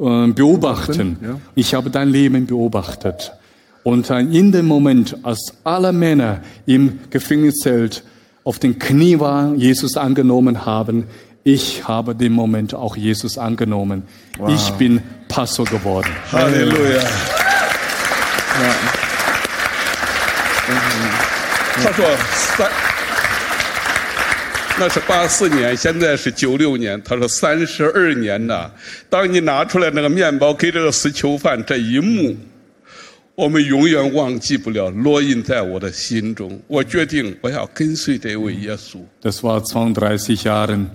[0.02, 1.18] äh, beobachten.
[1.22, 1.40] ja.
[1.56, 3.34] Ich habe dein Leben beobachtet.
[3.84, 8.04] Und in dem Moment, als alle Männer im Gefängniszelt
[8.44, 11.06] auf den Knie waren, Jesus angenommen haben,
[11.44, 14.04] ich habe den Moment auch Jesus angenommen.
[14.38, 14.54] Wow.
[14.54, 16.10] Ich bin Pastor geworden.
[16.32, 17.02] Halleluja.
[17.02, 17.06] Ja.
[21.84, 22.18] Pastor,
[24.82, 27.00] 那是八四年，现在是九六年。
[27.04, 28.68] 他说三十二年呐，
[29.12, 32.36] 当你拿出来那个面包给这个死囚犯这一幕，
[33.36, 36.60] 我们永远忘记不了，烙印在我的心中。
[36.66, 38.98] 我决定我要跟随这位耶稣。
[39.22, 40.88] Das war 32 Jahre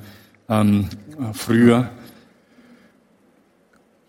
[0.48, 0.86] ähm,
[1.32, 1.84] früher.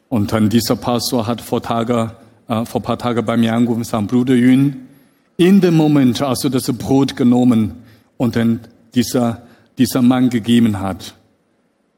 [0.09, 2.09] Und dann dieser Pastor hat vor, Tage,
[2.47, 4.87] äh, vor paar Tage bei mir angerufen und gesagt, Bruder Yun,
[5.37, 7.73] in dem Moment, als du das Brot genommen
[8.17, 8.61] und dann
[8.95, 9.43] dieser,
[9.77, 11.15] dieser Mann gegeben hat,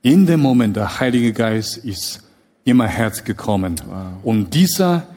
[0.02, 2.24] in dem Moment, der Heilige Geist ist
[2.64, 3.76] in mein Herz gekommen.
[4.24, 5.08] Und dieser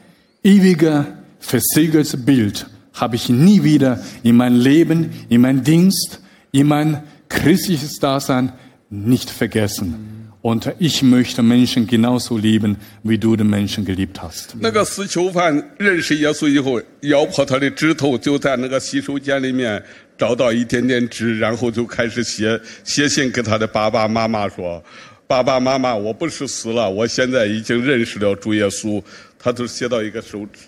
[0.43, 1.05] ewige,
[1.39, 6.19] versiegelte Bild habe ich nie wieder in mein Leben, in mein Dienst,
[6.51, 8.53] in mein christliches Dasein
[8.89, 10.22] nicht vergessen.
[10.45, 14.53] Und ich möchte Menschen genauso lieben, wie du den Menschen geliebt hast.
[14.59, 19.81] 那个死囚犯认识耶稣以后，咬破他的指头，就在那个洗手间里面
[20.17, 24.83] 找到一点点纸，然后就开始写写信给他的爸爸妈妈说
[25.27, 29.01] ：“爸爸妈妈，我不是死了，我现在已经认识了主耶稣。”
[29.39, 30.59] 他就写到一个手指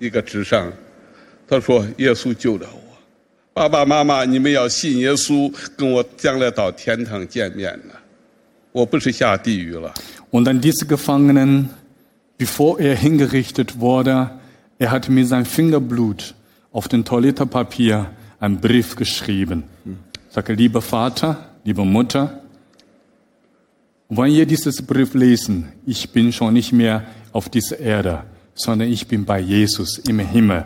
[0.00, 0.72] 一个纸上，
[1.46, 2.98] 他说：“耶稣救了我，
[3.54, 7.94] 爸爸妈妈，你们要信耶稣，跟我将来到天堂见面呢。
[8.71, 9.93] 我不是下地狱了。”
[10.31, 11.69] Und an diese Gefangenen,
[12.37, 14.31] bevor er hingerichtet wurde,
[14.77, 16.35] er hat mit seinem Fingerblut
[16.71, 19.63] auf den Toilettenpapier einen Brief geschrieben.
[20.29, 22.41] Sage, lieber Vater, liebe Mutter,
[24.09, 29.07] wenn ihr dieses Brief lesen, ich bin schon nicht mehr auf dieser Erde, sondern ich
[29.07, 30.65] bin bei Jesus im Himmel.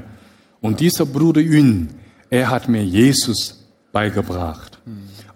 [0.60, 1.90] Und dieser Bruder Yun,
[2.30, 4.80] er hat mir Jesus beigebracht.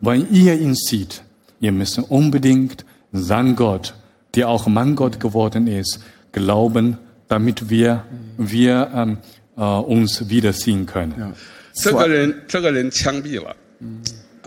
[0.02, 1.24] Wenn ihr ihn seht,
[1.61, 3.95] ihr müsst unbedingt sein Gott,
[4.35, 6.01] der auch mein Gott geworden ist,
[6.33, 6.97] glauben,
[7.29, 8.05] damit wir,
[8.39, 9.19] wir ähm,
[9.57, 11.35] äh, uns wiedersehen können.
[11.73, 13.55] 这个人，这个人枪毙了。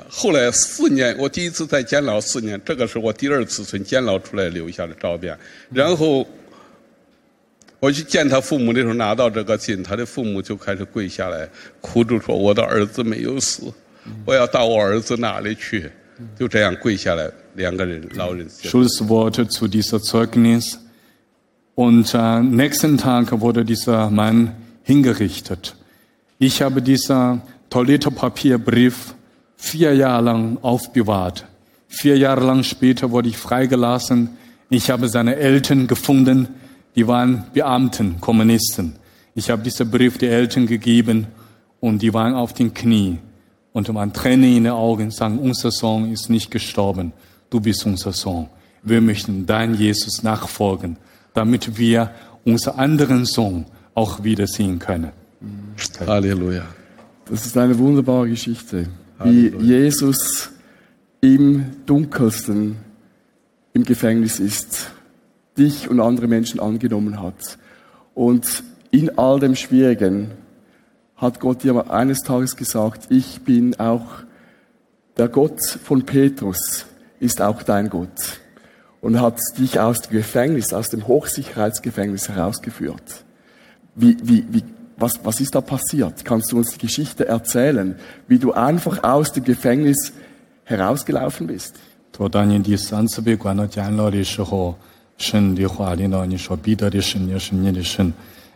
[0.09, 5.37] 后来四年，我第一次在监牢四年，这个是我第二次从监牢出来留下的照片。
[5.71, 6.27] 然后
[7.79, 11.47] 我去见他父母的时候，拿到这个信，他的父母就开始跪下来，
[11.81, 13.63] 哭着说：“我的儿子没有死，
[14.25, 15.89] 我要到我儿子那里去。”
[16.36, 18.48] 就这样跪下来，两个人老人。
[18.48, 20.78] Schlussworte zu dieser Zeugnis.
[21.74, 25.76] Und äh, nächsten Tag wurde dieser Mann hingerichtet.
[26.38, 27.40] Ich habe dieser
[27.70, 29.14] Toilettenpapierbrief
[29.56, 31.46] vier Jahre lang aufbewahrt.
[31.86, 34.30] Vier Jahre lang später wurde ich freigelassen.
[34.70, 36.48] Ich habe seine Eltern gefunden,
[36.96, 38.96] die waren Beamten, Kommunisten.
[39.34, 41.28] Ich habe diesen Brief den Eltern gegeben
[41.80, 43.18] und die waren auf den Knie
[43.73, 47.11] und waren Tränen in den Augen, sagen, unser Sohn ist nicht gestorben.
[47.49, 48.47] du bist unser Sohn.
[48.81, 50.97] Wir möchten dein Jesus nachfolgen,
[51.33, 52.11] damit wir
[52.45, 55.11] unseren anderen Sohn auch wiedersehen können.
[56.05, 56.65] Halleluja.
[57.25, 58.87] Das ist eine wunderbare Geschichte,
[59.23, 60.49] wie Jesus
[61.21, 62.75] im Dunkelsten
[63.73, 64.91] im Gefängnis ist,
[65.57, 67.57] dich und andere Menschen angenommen hat.
[68.13, 70.31] Und in all dem Schwierigen
[71.22, 74.06] hat Gott dir eines Tages gesagt, ich bin auch
[75.16, 76.86] der Gott von Petrus,
[77.18, 78.40] ist auch dein Gott.
[79.00, 83.24] Und hat dich aus dem Gefängnis, aus dem Hochsicherheitsgefängnis herausgeführt.
[83.94, 84.64] Wie, wie, wie,
[84.96, 86.24] was, was ist da passiert?
[86.24, 87.96] Kannst du uns die Geschichte erzählen,
[88.26, 90.12] wie du einfach aus dem Gefängnis
[90.64, 91.74] herausgelaufen bist?
[92.18, 94.74] 我当年第三次被关到监牢的时候，
[95.16, 98.12] 神的话领导你说：“彼得的神也是你的神。”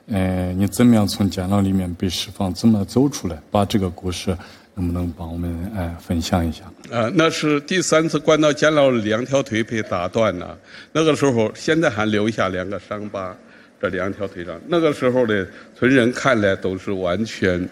[0.10, 2.54] 呃，你怎么样从监牢里面被释放？
[2.54, 3.38] 怎么走出来？
[3.52, 4.36] 把这个故事
[4.76, 6.64] 能不能帮我们呃分享一下？
[6.92, 10.58] 啊，那是第三次关到监牢，两条腿被打断了。
[10.94, 13.36] 那个时候，现在还留下两个伤疤，
[13.82, 14.58] 这两条腿上。
[14.68, 15.46] 那个时候的
[15.78, 17.68] 村人看来都是完全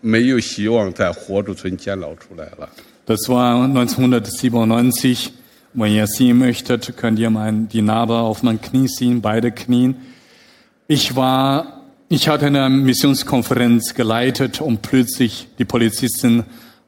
[0.00, 2.68] 没有希望再活着从监牢出来了。
[3.06, 5.32] Das war 1997.
[5.74, 9.94] Wenn ihr sehen möchtet, könnt ihr mein, die Narbe auf mein Knie sehen, beide Knien.
[10.90, 16.44] Ich war, ich hatte eine Missionskonferenz geleitet und plötzlich die Polizisten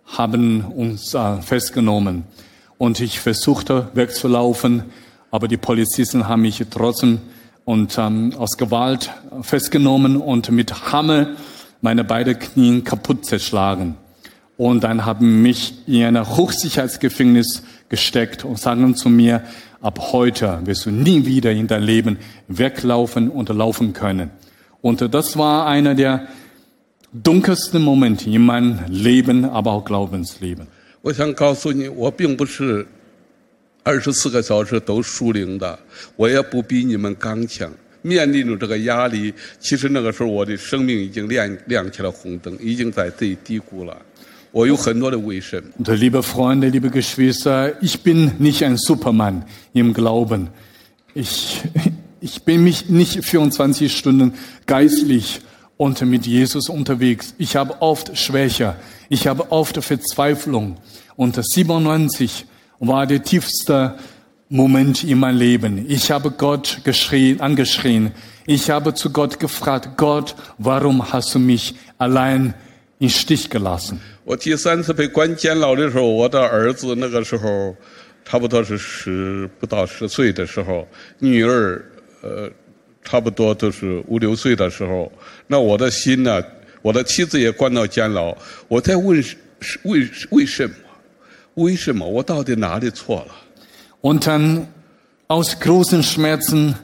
[0.06, 2.24] haben uns äh, festgenommen.
[2.78, 4.84] Und ich versuchte wegzulaufen,
[5.30, 7.20] aber die Polizisten haben mich trotzdem
[7.66, 9.10] und ähm, aus Gewalt
[9.42, 11.36] festgenommen und mit Hammer
[11.82, 13.96] meine beiden Knien kaputt zerschlagen.
[14.56, 19.43] Und dann haben mich in ein Hochsicherheitsgefängnis gesteckt und sagen zu mir,
[19.81, 24.31] ab heute wirst du nie wieder in dein Leben weglaufen und laufen können.
[24.81, 26.27] Und das war einer der
[27.11, 30.67] dunkelsten Momente in meinem Leben, aber auch Glaubensleben.
[31.01, 32.85] 我想告诉你，我并不是
[33.83, 35.77] 二十四个小时都属灵的，
[36.15, 37.71] 我也不比你们刚强。
[38.01, 43.95] 面临着这个压力，其实那个时候我的生命已经亮亮起了红灯，已经在最低谷了。
[45.86, 49.44] äh, liebe Freunde, liebe Geschwister, ich bin nicht ein Superman
[49.74, 50.48] im Glauben.
[51.14, 51.62] Ich,
[52.20, 54.34] ich bin mich nicht 24 Stunden
[54.66, 55.40] geistlich
[55.76, 57.32] und mit Jesus unterwegs.
[57.38, 58.74] Ich habe oft Schwäche.
[59.08, 60.78] Ich habe oft Verzweiflung.
[61.14, 62.44] Und 97
[62.80, 63.94] war der tiefste
[64.48, 65.84] Moment in meinem Leben.
[65.88, 68.10] Ich habe Gott geschrien, angeschrien.
[68.46, 72.54] Ich habe zu Gott gefragt, Gott, warum hast du mich allein
[72.98, 74.00] im Stich gelassen?
[74.30, 77.74] 我第三次被关监牢的时候，我的儿子那个时候
[78.24, 80.86] 差不多是十不到十岁的时候，
[81.18, 81.84] 女儿
[82.22, 82.48] 呃
[83.02, 85.10] 差不多都是五六岁的时候，
[85.48, 86.40] 那我的心呢，
[86.80, 88.32] 我的妻子也关到监牢，
[88.68, 89.36] 我在问是
[89.82, 90.74] 为为什么？
[91.54, 93.34] 为什么我到底哪里错了
[94.00, 94.66] ？Und dann
[95.26, 96.76] aus großen Schmerzen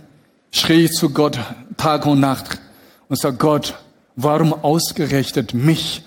[0.51, 1.39] schrie ich zu Gott
[1.77, 2.59] Tag und Nacht
[3.07, 3.73] und sag Gott,
[4.17, 6.03] warum ausgerechnet mich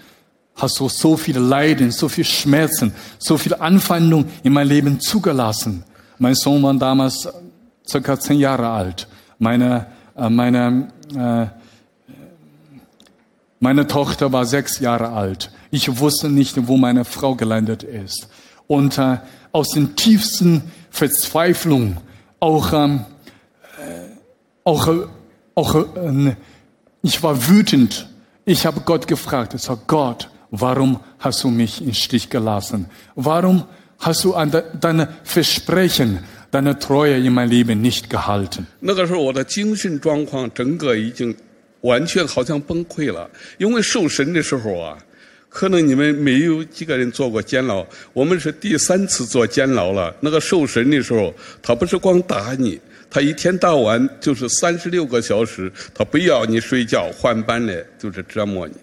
[0.60, 5.84] hast du so viel Leiden, so viel Schmerzen, so viel Anfeindung in mein Leben zugelassen?
[6.18, 7.28] Mein Sohn war damals
[7.88, 9.08] circa zehn Jahre alt.
[9.40, 11.48] Meine, äh, meine, äh,
[13.60, 15.52] meine Tochter war sechs Jahre alt.
[15.72, 18.28] Ich wusste nicht, wo meine Frau gelandet ist.
[18.68, 19.18] Und äh,
[19.52, 21.98] aus den tiefsten Verzweiflung,
[22.40, 23.06] auch, ähm,
[23.78, 24.10] äh,
[24.64, 25.08] auch, äh,
[25.56, 26.36] auch äh,
[27.02, 28.10] ich war wütend.
[28.46, 32.86] Ich habe Gott gefragt, ich sag, Gott, warum hast du mich im Stich gelassen?
[33.16, 33.64] Warum
[34.00, 36.20] hast du an de, deine Versprechen,
[36.52, 38.66] deine Treue in meinem Leben nicht gehalten?
[41.82, 44.98] 完全好像崩溃了，因为受审的时候啊，
[45.48, 50.14] 可能你们没有几个人坐过监牢，我们是第三次坐监牢了。
[50.20, 52.78] 那个受审的时候，他不是光打你，
[53.10, 58.74] 他一天到晚就是三十六个小时，他不要你睡觉，换班的，就是折磨你。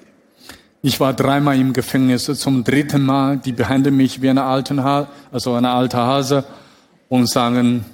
[0.83, 2.25] Ich war dreimal im Gefängnis.
[2.25, 6.45] Zum dritten Mal, die behandeln mich wie eine alten ha also eine alte Hase
[7.09, 7.85] und sagen,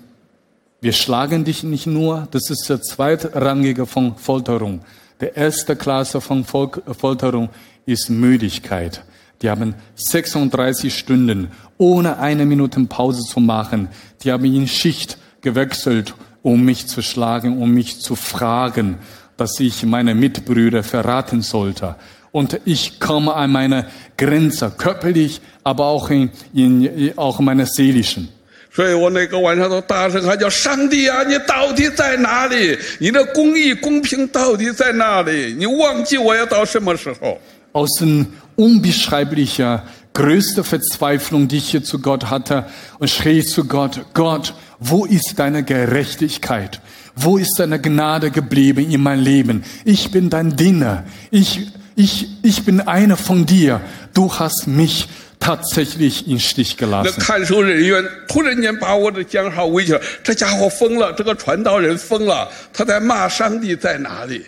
[0.80, 2.28] wir schlagen dich nicht nur.
[2.32, 4.80] Das ist der zweitrangige von Folterung.
[5.20, 7.50] Der erste Klasse von Fol Folterung
[7.86, 9.04] ist Müdigkeit.
[9.40, 13.88] Die haben 36 Stunden ohne eine Minute Pause zu machen.
[14.22, 18.98] Die haben in Schicht gewechselt, um mich zu schlagen, um mich zu fragen,
[19.36, 21.96] dass ich meine Mitbrüder verraten sollte
[22.31, 23.87] Und ich komme an meine
[24.17, 28.29] Grenze, körperlich, aber auch in, in auch meine seelischen.
[28.69, 32.77] 所以我那个晚上都大声喊叫：“上帝啊，你到底在哪里？
[32.99, 35.55] 你的公义、公平到底在哪里？
[35.57, 37.39] 你忘记我要到什么时候？”
[37.73, 39.83] Aus dem unbeschreiblicher
[40.13, 42.65] größte Verzweiflung, die ich hier zu Gott hatte
[42.99, 46.79] und schrie zu Gott, Gott, wo ist deine Gerechtigkeit?
[47.15, 49.63] Wo ist deine Gnade geblieben in mein Leben?
[49.85, 51.03] Ich bin dein Diener.
[51.31, 53.81] Ich, ich, ich bin einer von dir.
[54.13, 55.07] Du hast mich
[55.39, 57.19] tatsächlich in Stich 那 gelassen.
[57.19, 64.43] 看守人员突然间把我的讲号围起来，这家伙疯了，这个传道人疯了，他在骂上帝在哪里？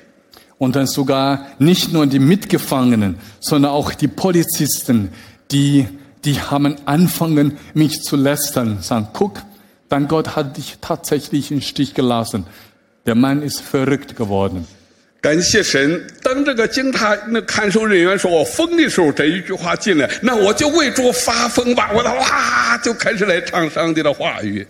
[0.58, 5.10] Und dann sogar nicht nur die Mitgefangenen, sondern auch die Polizisten,
[5.52, 5.88] die,
[6.26, 9.40] die haben angefangen, mich zu lästern, sagen, guck,
[9.88, 12.46] dein Gott hat dich tatsächlich in Stich gelassen.
[13.06, 14.68] Der Mann ist verrückt geworden.
[15.24, 21.92] 感谢神，当这个警察那看守人员说我疯的时候，这一句话进来，那我就为主发疯吧！
[21.94, 24.66] 我的哇就开始来唱上帝的话语。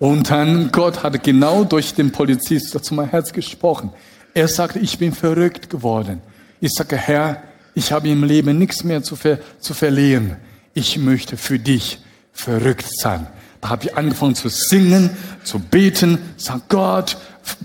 [0.00, 3.90] Und dann Gott hat genau durch den Polizist zu meinem Herz gesprochen.
[4.34, 6.20] Er sagte, ich bin verrückt geworden.
[6.60, 7.42] Ich sage, Herr,
[7.74, 10.36] ich habe im Leben nichts mehr zu, ver zu verlieren.
[10.74, 11.98] Ich möchte für dich
[12.32, 13.26] verrückt sein.
[13.60, 15.08] Da habe ich angefangen zu singen,
[15.44, 17.16] zu beten, sag Gott,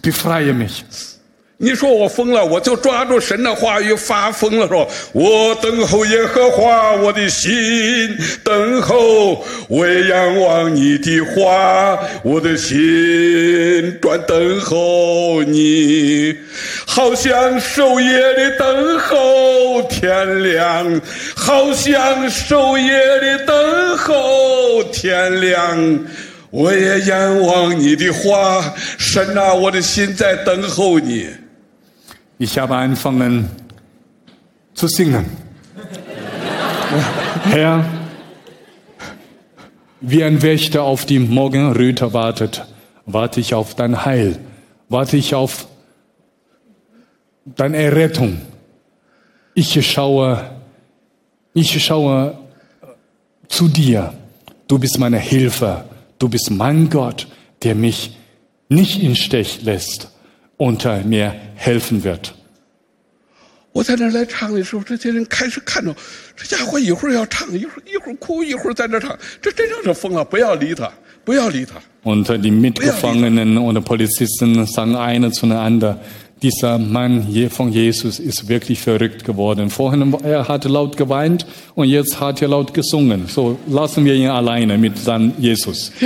[0.01, 0.85] befreie mich.
[1.56, 7.52] 你说我疯了，我就抓住神的话语发疯了，说：“我等候耶和华，我的心
[8.42, 12.76] 等候，我也仰望你的话，我的心
[14.00, 16.36] 专等候你，
[16.86, 21.00] 好像守夜的等候天亮，
[21.36, 26.04] 好像守夜的等候天亮。”
[26.50, 31.28] 我也仰望你的话，神啊，我的心在等候你。
[32.38, 33.48] Ich habe angefangen
[34.74, 35.24] zu singen.
[37.44, 37.84] Herr,
[40.00, 42.66] wie ein Wächter auf die Morgenröte wartet,
[43.06, 44.40] warte ich auf dein Heil,
[44.88, 45.68] warte ich auf
[47.44, 48.40] deine Errettung.
[49.54, 50.50] Ich schaue,
[51.52, 52.36] ich schaue
[53.46, 54.12] zu dir.
[54.66, 55.84] Du bist meine Hilfe.
[56.18, 57.28] Du bist mein Gott,
[57.62, 58.16] der mich
[58.68, 60.13] nicht in Stich lässt
[60.64, 62.34] unter mir helfen wird.
[72.02, 75.96] Und die Mitgefangenen und Polizisten sagen eine anderen:
[76.42, 79.70] dieser Mann hier von Jesus ist wirklich verrückt geworden.
[79.70, 83.26] Vorhin er hat laut geweint und jetzt hat er laut gesungen.
[83.28, 85.92] So lassen wir ihn alleine mit seinem Jesus.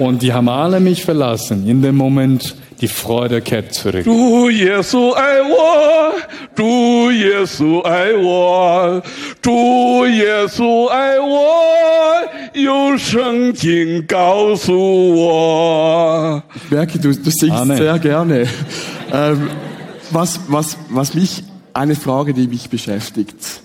[0.00, 1.68] Und die haben alle mich verlassen.
[1.68, 4.04] In dem Moment, die Freude kehrt zurück.
[4.04, 6.14] Du Jesu ai wo,
[6.54, 9.02] du Jesu ai wo,
[9.42, 11.50] du Jesu ai wo,
[16.54, 17.76] Ich merke, du, du singst Amen.
[17.76, 18.46] sehr gerne.
[19.12, 19.50] Ähm,
[20.10, 21.44] was, was, was mich,
[21.74, 23.60] eine Frage, die mich beschäftigt.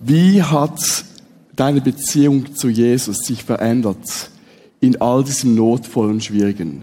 [0.00, 0.80] Wie hat
[1.54, 4.00] deine Beziehung zu Jesus sich verändert?
[4.84, 6.80] In all diesem notvollen, schwierigen?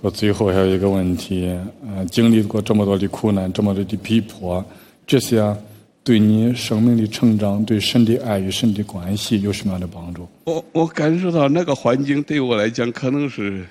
[0.00, 1.56] 到最后还有一个问题，
[1.86, 4.64] 呃，经历过这么多的苦难，这么多的逼迫，
[5.06, 5.56] 这些
[6.02, 10.26] 对你生命的成长、对神的爱与神的关系有什么样的帮助？
[10.44, 13.64] 我我感受到那个环境对我来讲，可能是，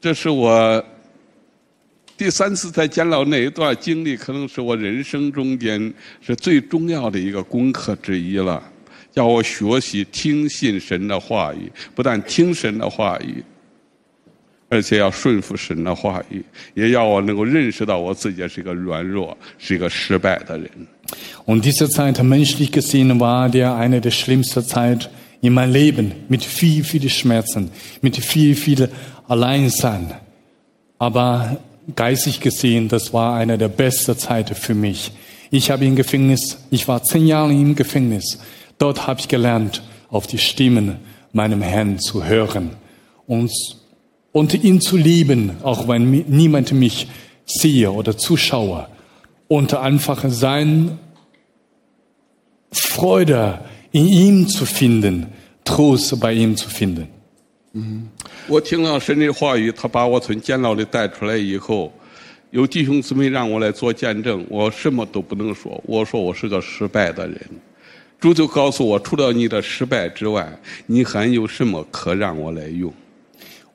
[0.00, 0.82] 这是我
[2.16, 5.92] 第三次在监牢那一段经历，可能是我人生中间
[6.22, 8.62] 是最重要的一个功课之一了。
[9.17, 13.43] 要我学习听信神的话语，不但听神的话语，
[14.69, 16.43] 而且要顺服神的话语，
[16.73, 20.69] 也要我能够认识到我自己是一个软弱，是一个失败的人。
[21.45, 25.09] Und diese Zeit, menschlich gesehen, war der eine der schlimmsten Zeit
[25.41, 27.69] in meinem Leben, mit viel, viel Schmerzen,
[28.01, 28.89] mit viel, viel
[29.27, 30.15] Alleinsein.
[30.97, 31.57] Aber
[31.95, 35.11] geistig gesehen, das war eine der besten Zeiten für mich.
[35.51, 38.39] Ich habe im Gefängnis, ich war zehn Jahre im Gefängnis.
[38.77, 40.97] Dort habe ich gelernt, auf die Stimmen
[41.31, 42.71] meinem Herrn zu hören
[43.27, 43.51] und,
[44.31, 47.07] und ihn zu lieben, auch wenn mi- niemand mich
[47.45, 48.87] sehe oder zuschaue.
[49.47, 50.97] Und einfach sein
[52.71, 53.59] Freude
[53.91, 55.27] in ihm zu finden,
[55.63, 57.07] Trost bei ihm zu finden.
[58.47, 61.91] 我听到神的话语，他把我从监牢里带出来以后，
[62.51, 67.39] 有弟兄姊妹让我来做见证，我什么都不能说，我说我是个失败的人。
[68.19, 72.93] 主就告诉我，除了你的失败之外，你还有什么可让我来用？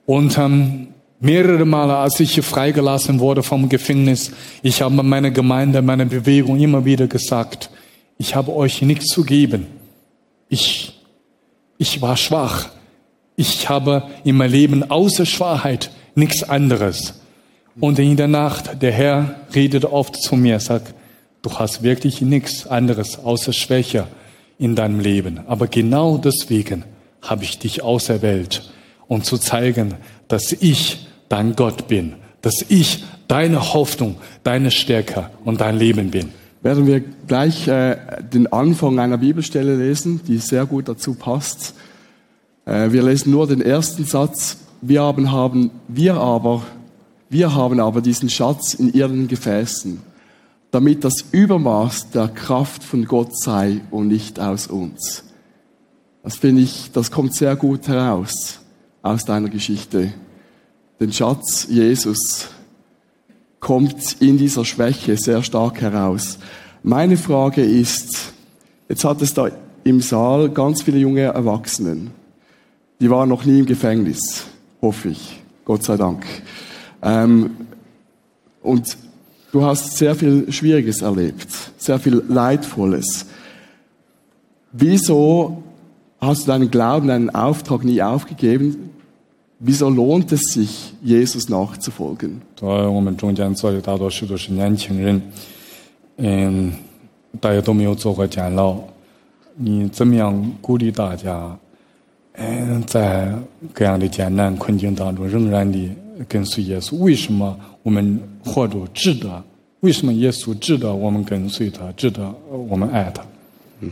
[0.06, 0.88] Und ähm,
[1.20, 4.32] mehrere Male, als ich freigelassen wurde vom Gefängnis,
[4.62, 7.68] ich habe meiner Gemeinde, meiner Bewegung immer wieder gesagt,
[8.16, 9.66] ich habe euch nichts zu geben.
[10.48, 10.98] Ich,
[11.76, 12.70] ich war schwach.
[13.36, 17.20] Ich habe in meinem Leben außer Schwachheit nichts anderes.
[17.78, 20.94] Und in der Nacht, der Herr redet oft zu mir, sagt,
[21.42, 24.06] Du hast wirklich nichts anderes außer Schwäche
[24.57, 25.41] in deinem Leben.
[25.47, 26.83] Aber genau deswegen
[27.21, 28.71] habe ich dich auserwählt,
[29.07, 29.95] um zu zeigen,
[30.27, 36.29] dass ich dein Gott bin, dass ich deine Hoffnung, deine Stärke und dein Leben bin.
[36.61, 41.73] Werden wir gleich äh, den Anfang einer Bibelstelle lesen, die sehr gut dazu passt.
[42.65, 44.57] Äh, wir lesen nur den ersten Satz.
[44.81, 46.63] Wir haben, haben, wir aber,
[47.29, 50.01] wir haben aber diesen Schatz in ihren Gefäßen,
[50.73, 55.23] damit das Übermaß der Kraft von Gott sei und nicht aus uns.
[56.23, 58.59] Das finde ich, das kommt sehr gut heraus
[59.03, 60.11] aus deiner Geschichte.
[60.99, 62.47] Den Schatz Jesus
[63.59, 66.39] kommt in dieser Schwäche sehr stark heraus.
[66.81, 68.33] Meine Frage ist,
[68.89, 69.51] jetzt hat es da
[69.83, 72.09] im Saal ganz viele junge Erwachsenen.
[72.99, 74.45] Die waren noch nie im Gefängnis,
[74.81, 75.39] hoffe ich.
[75.65, 76.25] Gott sei Dank.
[77.03, 77.51] Ähm,
[78.63, 78.97] und
[79.52, 83.26] du hast sehr viel Schwieriges erlebt, sehr viel Leidvolles.
[84.72, 85.62] Wieso
[86.20, 88.90] hast du deinen Glauben, deinen Auftrag nie aufgegeben?
[89.60, 92.40] Wieso lohnt es sich, Jesus nachzufolgen?
[92.54, 95.20] 昨我们中间坐的大多数都是年轻人，
[96.18, 96.72] 嗯，
[97.40, 98.76] 大家都没有做过监牢。
[99.56, 101.58] 你怎么样鼓励大家，
[102.34, 103.34] 嗯，在
[103.72, 105.90] 各样的艰难困境当中，仍然的
[106.27, 106.97] 跟随耶稣？
[106.97, 109.43] 为什么我们活着值得？
[109.81, 113.25] 为什么耶稣值得我们跟随他，值得我们爱他？
[113.81, 113.91] 嗯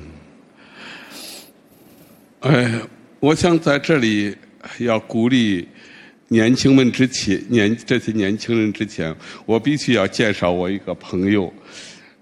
[2.40, 2.82] 哎，
[3.20, 4.34] 我想在这里
[4.80, 5.68] 要鼓励
[6.30, 9.14] 年轻们之前，年这些年轻人之前，
[9.46, 11.52] 我必须要介绍我一个朋友，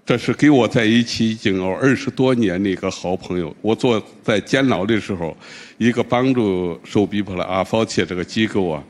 [0.04, 3.54] 这是跟我在一起已经有二十多年的一个好朋友。
[3.62, 5.36] 我坐在监牢的时候，
[5.78, 8.82] 一个帮助受逼迫的阿法切这个机构啊，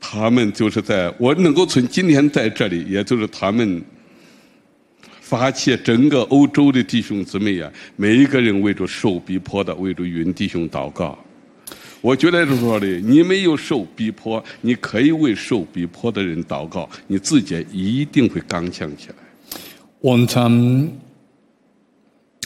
[0.00, 3.82] 他们就是在我能够从今天在这里，也就是他们。
[5.20, 11.18] 发起整个欧洲的弟兄姊妹啊，每一个人为着受逼迫的，为着云弟兄祷告。
[12.00, 19.16] 我觉得是说的，你没有受逼迫，你可以为受逼迫的人祷告，你自己一定会刚强起来。
[20.00, 20.92] Und ähm,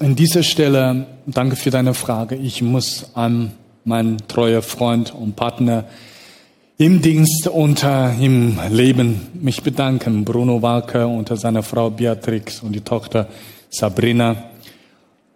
[0.00, 2.34] an dieser Stelle danke für deine Frage.
[2.36, 3.50] Ich muss an
[3.84, 5.84] meinen treuen Freund und Partner
[6.80, 10.24] im Dienst äh, im Leben mich bedanken.
[10.24, 13.28] Bruno Walker und seine Frau Beatrix und die Tochter
[13.68, 14.44] Sabrina.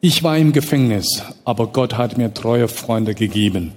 [0.00, 3.72] Ich war im Gefängnis, aber Gott hat mir treue Freunde gegeben.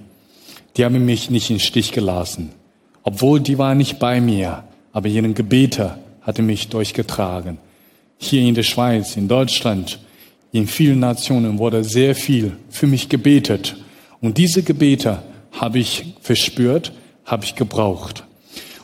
[0.78, 2.52] Die haben mich nicht im Stich gelassen.
[3.02, 4.64] Obwohl die waren nicht bei mir,
[4.94, 7.58] aber ihren Gebete hatte mich durchgetragen.
[8.16, 9.98] Hier in der Schweiz, in Deutschland,
[10.52, 13.76] in vielen Nationen wurde sehr viel für mich gebetet.
[14.22, 16.92] Und diese Gebete habe ich verspürt,
[17.28, 18.24] habe ich gebraucht.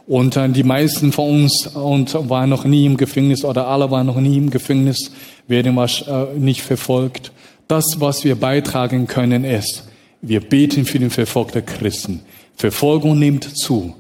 [0.07, 4.07] Und äh, die meisten von uns und waren noch nie im Gefängnis oder alle waren
[4.07, 5.11] noch nie im Gefängnis,
[5.49, 7.33] werden äh, nicht verfolgt.
[7.69, 9.85] Das, was wir beitragen können, ist,
[10.21, 12.21] wir beten für den verfolgten Christen.
[12.57, 13.97] Verfolgung nimmt zu.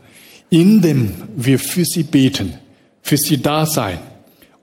[0.50, 2.54] Indem wir für sie beten,
[3.02, 3.98] für sie da sein.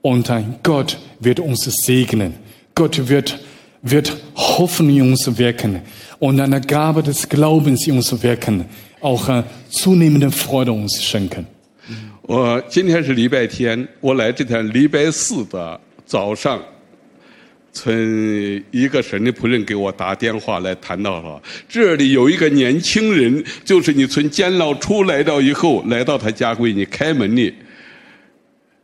[0.00, 2.34] Und äh, Gott wird uns segnen.
[2.74, 3.40] Gott wird,
[3.82, 5.82] wird Hoffnung in uns wirken
[6.18, 8.66] und eine Gabe des Glaubens in uns wirken,
[9.02, 11.44] auch äh, zunehmende Freude uns schenken.
[12.22, 16.62] 我今天是礼拜天，我来这天礼拜四的早上，
[17.72, 17.92] 从
[18.70, 27.52] 一个神的仆人给我打电话来谈到了，这里有一个年轻人，就是你从监牢出来到以后，来到他家为你开门的。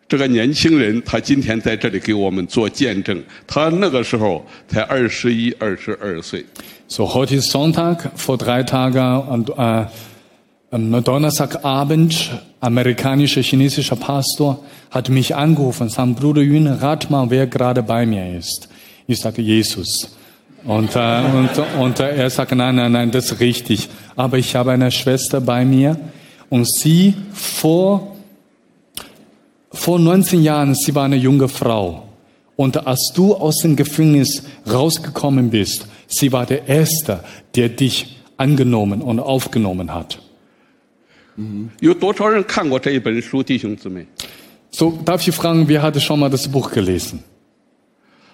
[0.07, 6.45] 这个年轻人，他今天在这里给我们做见证，他那个时候才二十一、二十二岁。
[6.87, 9.85] So, heute ist Sonntag, vor drei Tagen und äh,
[10.69, 17.47] am Donnerstagabend, amerikanischer chinesischer Pastor hat mich angerufen und sagt, Bruder Yun, rat mal, wer
[17.47, 18.69] gerade bei mir ist.
[19.07, 20.15] Ich sage, Jesus.
[20.65, 23.89] Und, äh, und, und äh, er sagt, nein, nein, nein, das ist richtig.
[24.15, 25.97] Aber ich habe eine Schwester bei mir
[26.49, 28.15] und sie vor,
[29.71, 32.09] vor 19 Jahren, sie war eine junge Frau.
[32.55, 37.21] Und als du aus dem Gefängnis rausgekommen bist, sie war der Erste,
[37.55, 40.19] der dich angenommen und aufgenommen hat.
[41.79, 44.05] 有多少人看过这一本书，弟兄姊妹？
[44.69, 47.19] So, darf ich fragen, wer hatte schon mal das Buch gelesen?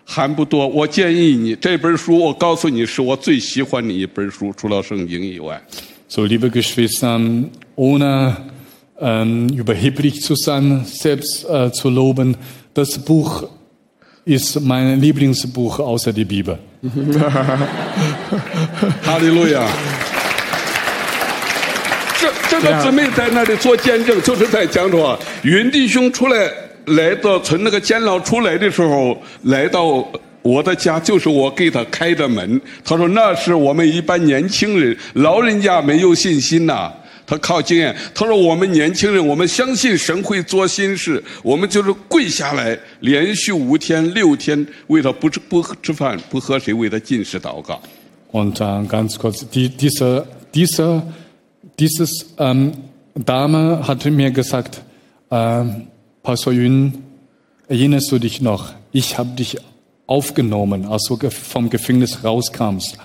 [0.04, 0.68] 还不多。
[0.68, 5.62] 我建议你这本书，我告诉你，是我最喜欢的一本书，除了圣经以外。
[6.10, 7.48] So, liebe Geschwister,
[7.78, 8.36] ohne
[9.01, 12.37] ähm, überheblich zu sein, selbst äh, zu loben,
[12.75, 13.45] das Buch
[14.25, 16.59] ist mein Lieblingsbuch außer die Bibel.
[19.03, 19.67] 哈利路亚！
[22.21, 26.51] 这这个姊妹在那里做见证，就是在讲说啊，云弟兄出来
[26.87, 30.07] 来到从那个监牢出来的时候，来到
[30.43, 32.61] 我的家，就是我给他开的门。
[32.85, 36.93] 他说那是我们一般年轻人，老人家没有信心呐、
[37.27, 37.95] 他靠经验。
[38.15, 47.81] 他说我们年轻人，我们相信神会做心事，我们就是跪下来，连续五天六天为他不吃不吃饭不喝水，为他进食祷告。
[48.33, 51.03] Und äh, ganz kurz, die, diese, diese,
[51.79, 52.73] dieses ähm,
[53.15, 54.83] Dame hatte mir gesagt,
[55.31, 55.87] ähm,
[56.23, 56.95] Pastor Yun,
[57.69, 58.73] erinnerst du dich noch?
[58.91, 59.57] Ich habe dich
[60.07, 62.99] aufgenommen, als du vom Gefängnis rauskamst.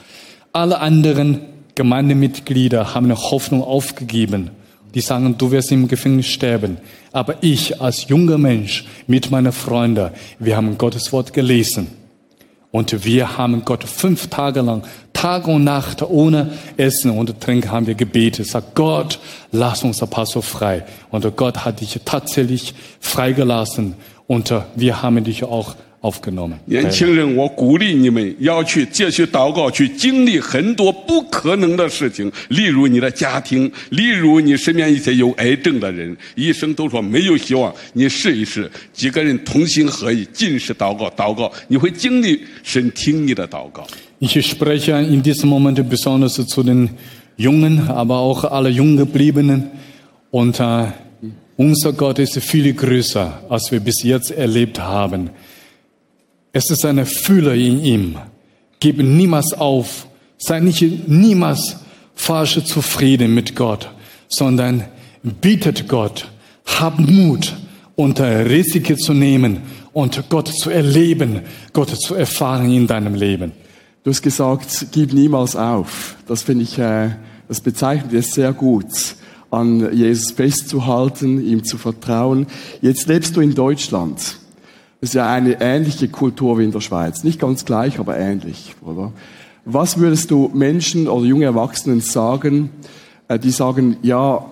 [0.52, 1.42] Alle anderen
[1.80, 4.50] Gemeindemitglieder haben eine Hoffnung aufgegeben.
[4.94, 6.76] Die sagen, du wirst im Gefängnis sterben.
[7.14, 10.10] Aber ich als junger Mensch mit meinen Freunden,
[10.40, 11.88] wir haben Gottes Wort gelesen.
[12.72, 17.88] Und wir haben Gott fünf Tage lang, Tag und Nacht, ohne Essen und Trinken haben
[17.88, 18.48] wir gebetet.
[18.48, 19.18] Sag Gott,
[19.54, 20.84] lass uns der Pastor frei.
[21.12, 23.96] Und Gott hat dich tatsächlich freigelassen.
[24.28, 26.58] Und wir haben dich auch aufgenommen.
[26.66, 43.86] 年轻人，我鼓励你们要去继续祷告，去经历很多不可能的事情，例如你的家庭，例如你身边一些有癌症的人，医生都说没有希望，你试一试，几个人同心合意，尽是祷告，祷告，你会经历神听你的祷告。
[44.22, 46.90] Ich spreche in diesem Moment besonders zu den
[47.38, 49.70] Jungen, aber auch alle Junggebliebenen.
[50.32, 50.88] Und äh,
[51.56, 55.30] unser Gott ist viel größer, als wir bis jetzt erlebt haben.
[56.52, 58.16] Es ist eine Fülle in ihm.
[58.80, 60.08] Gib niemals auf.
[60.38, 61.78] Sei nicht niemals
[62.16, 63.90] falsch zufrieden mit Gott,
[64.28, 64.86] sondern
[65.22, 66.30] bietet Gott.
[66.66, 67.54] Hab Mut,
[67.96, 69.62] unter Risiken zu nehmen
[69.94, 71.42] und Gott zu erleben,
[71.74, 73.52] Gott zu erfahren in deinem Leben.
[74.04, 76.16] Du hast gesagt, gib niemals auf.
[76.28, 77.10] Das finde ich, äh,
[77.48, 78.86] das bezeichnet es sehr gut,
[79.52, 82.48] an Jesus festzuhalten, ihm zu vertrauen.
[82.82, 84.38] Jetzt lebst du in Deutschland.
[85.02, 87.24] Ist ja eine ähnliche Kultur wie in der Schweiz.
[87.24, 89.14] Nicht ganz gleich, aber ähnlich, oder?
[89.66, 92.70] Was würdest du Menschen oder junge Erwachsenen sagen,
[93.28, 94.46] äh, die sagen, ja,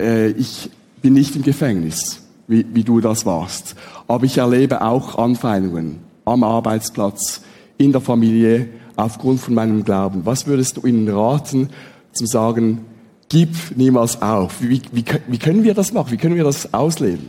[0.00, 0.70] äh, ich
[1.02, 3.76] bin nicht im Gefängnis, wie, wie du das warst,
[4.08, 7.42] aber ich erlebe auch Anfeindungen am Arbeitsplatz,
[7.78, 10.22] in der Familie, aufgrund von meinem Glauben.
[10.24, 11.68] Was würdest du ihnen raten,
[12.12, 12.80] zu sagen,
[13.28, 14.62] gib niemals auf?
[14.62, 16.10] Wie, wie, wie können wir das machen?
[16.10, 17.28] Wie können wir das ausleben?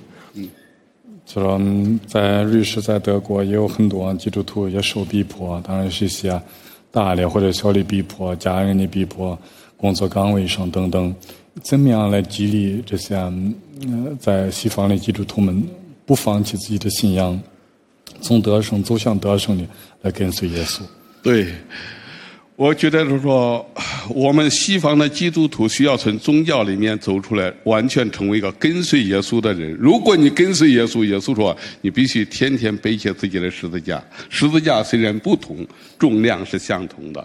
[1.28, 1.60] 就说
[2.08, 6.42] 在瑞士、在德国也有很多基督徒也受逼迫，当然是一些
[6.90, 9.38] 大的或者小的逼迫、家人的逼迫、
[9.76, 11.14] 工作岗位上等等。
[11.62, 15.62] 怎么样来激励这些嗯在西方的基督徒们
[16.06, 17.38] 不放弃自己的信仰，
[18.22, 19.66] 从得胜走向得胜的
[20.02, 20.82] 来跟随耶稣？
[21.22, 21.48] 对，
[22.58, 23.64] 我觉得是说，
[24.10, 29.72] 我们西方的基督徒需要从宗教里面走出来，完全成为一个跟随耶稣的人。
[29.80, 34.04] 如果你跟随耶稣，耶稣说你必须天天背起自己的十字架。
[34.28, 35.64] 十字架虽然不同，
[36.00, 37.24] 重量是相同的。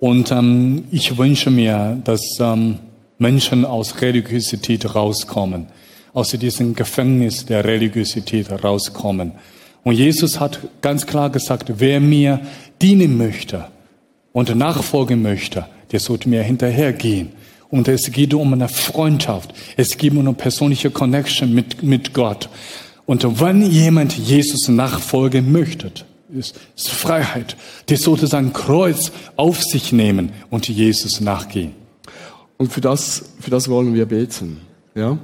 [0.00, 2.74] Und ähm, ich wünsche mir, dass ähm,
[3.16, 5.66] Menschen aus Religiosität rauskommen,
[6.12, 9.32] aus diesem Gefängnis der Religiosität rauskommen.
[9.82, 12.42] Und Jesus hat ganz klar gesagt, wer mir
[12.82, 13.64] dienen möchte
[14.32, 17.30] und nachfolgen möchte, der sollte mir hinterhergehen.
[17.70, 19.52] Und es geht um eine Freundschaft.
[19.76, 22.48] Es geht um eine persönliche Connection mit, mit Gott.
[23.04, 25.92] Und wenn jemand Jesus nachfolgen möchte,
[26.32, 27.56] ist, ist Freiheit.
[27.88, 31.72] Der sollte sein Kreuz auf sich nehmen und Jesus nachgehen.
[32.58, 34.60] Und für das, für das wollen wir beten.
[34.94, 35.18] Ja?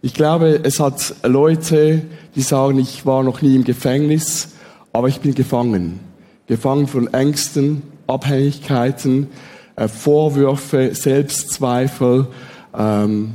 [0.00, 2.02] Ich glaube, es hat Leute,
[2.34, 4.48] die sagen, ich war noch nie im Gefängnis,
[4.92, 6.00] aber ich bin gefangen.
[6.46, 9.28] Gefangen von Ängsten, Abhängigkeiten,
[9.76, 12.26] äh, Vorwürfe, Selbstzweifel.
[12.76, 13.34] Ähm,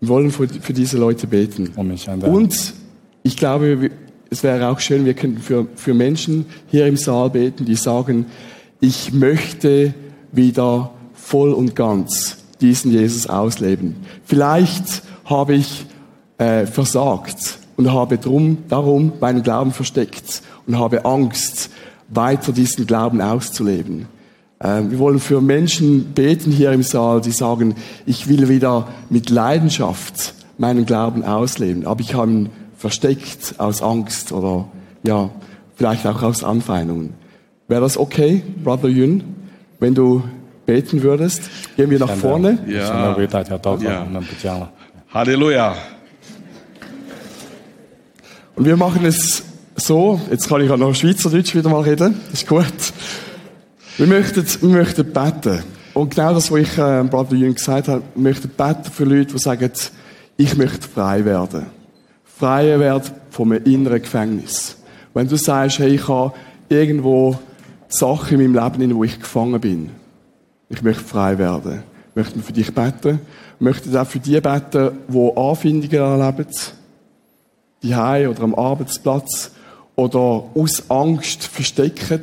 [0.00, 1.72] wir wollen für, für diese Leute beten.
[2.28, 2.74] Und
[3.22, 3.90] ich glaube,
[4.30, 8.26] es wäre auch schön, wir könnten für, für Menschen hier im Saal beten, die sagen,
[8.80, 9.94] ich möchte
[10.32, 13.96] wieder voll und ganz diesen Jesus ausleben.
[14.24, 15.86] Vielleicht habe ich
[16.38, 21.70] äh, versagt und habe drum, darum meinen Glauben versteckt und habe Angst,
[22.08, 24.06] weiter diesen Glauben auszuleben.
[24.60, 27.74] Ähm, wir wollen für Menschen beten hier im Saal, die sagen,
[28.06, 34.32] ich will wieder mit Leidenschaft meinen Glauben ausleben, aber ich habe ihn versteckt aus Angst
[34.32, 34.68] oder
[35.02, 35.30] ja,
[35.74, 37.14] vielleicht auch aus Anfeindungen.
[37.68, 39.22] Wäre das okay, Brother Yun,
[39.80, 40.22] wenn du
[40.64, 41.42] beten würdest?
[41.76, 42.58] Gehen wir nach vorne.
[45.12, 45.74] Halleluja.
[48.54, 49.42] Und wir machen es
[49.86, 52.64] so, jetzt kann ich auch noch Schweizerdeutsch wieder mal reden, ist gut.
[53.96, 55.62] Wir möchten, wir möchten beten.
[55.94, 59.34] Und genau das, was ich äh, Brother Jung gesagt habe, wir möchten beten für Leute,
[59.34, 59.70] die sagen,
[60.36, 61.66] ich möchte frei werden.
[62.24, 64.76] frei werden vom inneren Gefängnis.
[65.14, 66.34] Wenn du sagst, hey, ich habe
[66.68, 67.38] irgendwo
[67.88, 69.90] Sachen in meinem Leben, in wo ich gefangen bin.
[70.68, 71.84] Ich möchte frei werden.
[72.10, 73.20] Ich möchte für dich beten.
[73.54, 76.46] Ich möchte auch für die beten, die Anfindungen erleben.
[77.82, 79.52] Die oder am Arbeitsplatz.
[79.96, 82.22] Oder aus Angst verstecken.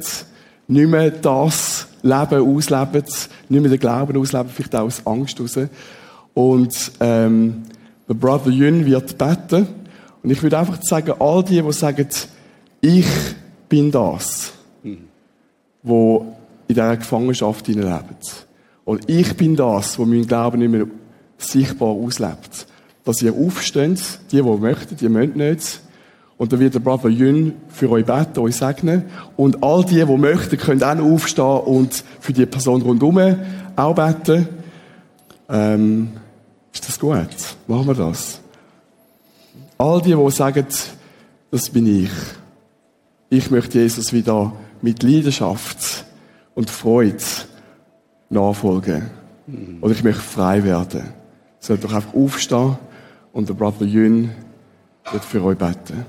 [0.67, 3.03] Nicht mehr das Leben ausleben.
[3.49, 4.49] Nicht mehr den Glauben ausleben.
[4.49, 5.59] Vielleicht auch aus Angst raus.
[6.33, 7.63] Und, ähm,
[8.07, 9.67] der Brother Yun wird beten.
[10.21, 12.07] Und ich würde einfach sagen, all die, die sagen,
[12.81, 13.07] ich
[13.69, 14.53] bin das,
[15.81, 16.35] wo
[16.67, 18.17] in dieser Gefangenschaft leben.
[18.85, 20.87] Und ich bin das, wo mein Glauben nicht mehr
[21.37, 22.67] sichtbar auslebt.
[23.03, 23.99] Dass ihr aufsteht,
[24.31, 25.81] die, die möchten, die möchten nicht.
[26.37, 29.05] Und dann wird der Brother Jün für euch beten, euch segnen.
[29.37, 33.37] Und all die, die möchten, können auch aufstehen und für die Person rundherum
[33.75, 34.47] auch beten.
[35.49, 36.11] Ähm,
[36.73, 37.27] ist das gut?
[37.67, 38.41] Machen wir das?
[39.77, 40.65] All die, die sagen,
[41.51, 42.11] das bin ich.
[43.29, 46.05] Ich möchte Jesus wieder mit Leidenschaft
[46.55, 47.17] und Freude
[48.29, 49.09] nachfolgen.
[49.81, 51.03] Oder ich möchte frei werden.
[51.59, 52.77] Sollt doch einfach aufstehen
[53.31, 54.31] und der Brother Jün
[55.11, 56.05] wird für euch beten.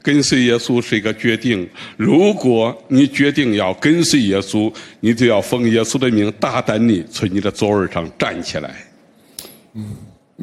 [0.00, 1.68] 跟随耶稣是一个决定。
[1.96, 8.74] 如果你决定要跟随耶稣，你就要奉耶稣的名，大胆地从你的座位上站起来。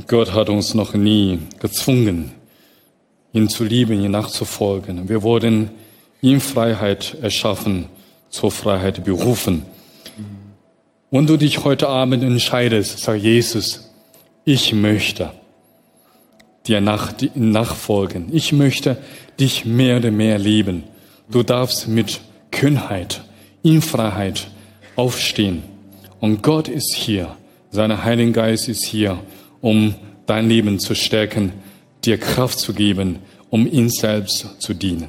[0.07, 2.31] Gott hat uns noch nie gezwungen,
[3.33, 5.07] ihn zu lieben, ihn nachzufolgen.
[5.07, 5.69] Wir wurden
[6.21, 7.85] in Freiheit erschaffen,
[8.29, 9.63] zur Freiheit berufen.
[11.09, 13.89] Wenn du dich heute Abend entscheidest, sag Jesus,
[14.43, 15.31] ich möchte
[16.70, 18.28] dir nach, nachfolgen.
[18.32, 18.96] Ich möchte
[19.38, 20.84] dich mehr und mehr lieben.
[21.30, 23.22] Du darfst mit Kühnheit,
[23.62, 24.48] in Freiheit
[24.96, 25.62] aufstehen.
[26.20, 27.36] Und Gott ist hier.
[27.70, 29.18] Sein Heiliger Geist ist hier,
[29.60, 29.94] um
[30.26, 31.52] dein Leben zu stärken,
[32.04, 33.18] dir Kraft zu geben,
[33.50, 35.08] um ihn selbst zu dienen.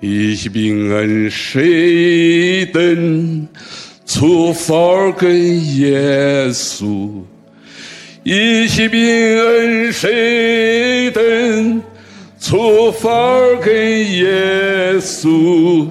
[0.00, 1.88] Ich bin entschieden
[4.04, 5.60] zu folgen
[8.24, 8.62] Jesus.
[8.78, 9.38] Ich bin
[9.88, 11.82] entschieden
[12.38, 15.88] zu folgen Jesus.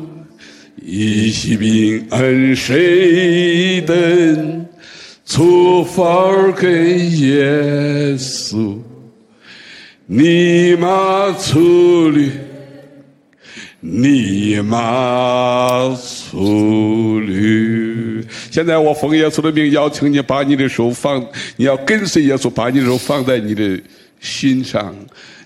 [0.83, 3.89] Ich bin entschieden
[5.23, 8.77] zu folgen Jesus.
[10.07, 12.13] Niemals zu
[13.82, 15.20] niemals
[16.30, 18.26] zu lügen.
[18.50, 21.24] 现在我奉耶稣的名邀请你，把你的手放，
[21.56, 23.80] 你要跟随耶稣，把你的手放在你的
[24.20, 24.94] 心上，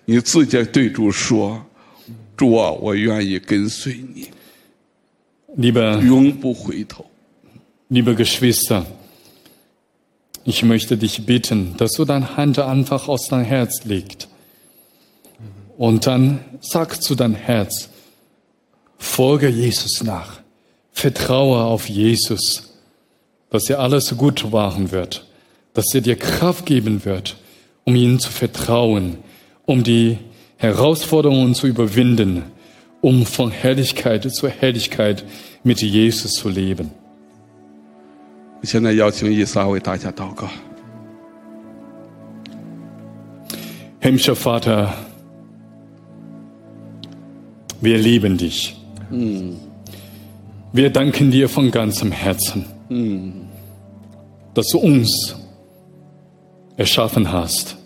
[0.04, 4.28] 你自己对主说：“主啊，我愿意跟随你，
[5.56, 7.04] Liebe, 永不回头。
[7.92, 8.86] liebe Geschwister,
[10.44, 14.28] ich möchte dich bitten, dass du deine Hand einfach aus dein Herz legst.
[15.76, 17.88] Und dann sag zu deinem Herz,
[18.98, 20.40] folge Jesus nach.
[20.92, 22.74] Vertraue auf Jesus,
[23.50, 25.26] dass er alles gut machen wird,
[25.72, 27.36] dass er dir Kraft geben wird,
[27.84, 29.18] um ihm zu vertrauen,
[29.66, 30.18] um die
[30.56, 32.44] Herausforderungen zu überwinden,
[33.00, 35.24] um von Herrlichkeit zu Herrlichkeit
[35.64, 36.90] mit Jesus zu leben.
[38.62, 40.48] ”现在邀请以撒为大家祷告。
[44.00, 44.94] Himmlischer Vater,
[47.80, 48.76] wir lieben dich.
[49.09, 49.57] Mhm.
[50.73, 52.65] Wir danken dir von ganzem Herzen,
[54.53, 55.37] dass du uns
[56.75, 57.77] erschaffen hast.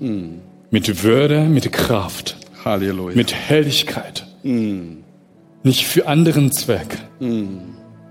[0.72, 2.36] Mit Würde, mit Kraft.
[2.66, 3.16] Halleluja.
[3.16, 4.26] Mit Helligkeit.
[4.42, 6.98] Nicht für anderen Zweck,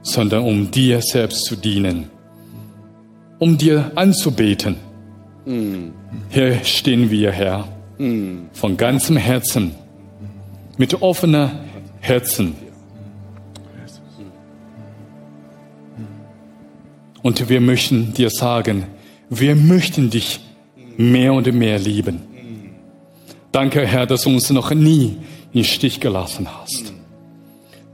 [0.02, 2.08] sondern um dir selbst zu dienen.
[3.40, 4.76] Um dir anzubeten.
[6.30, 7.66] Hier stehen wir, Herr.
[8.52, 9.72] Von ganzem Herzen.
[10.76, 11.50] Mit offener
[11.98, 12.54] Herzen
[17.28, 18.86] Und wir möchten dir sagen,
[19.28, 20.40] wir möchten dich
[20.96, 22.22] mehr und mehr lieben.
[23.52, 25.18] Danke, Herr, dass du uns noch nie
[25.52, 26.90] im Stich gelassen hast.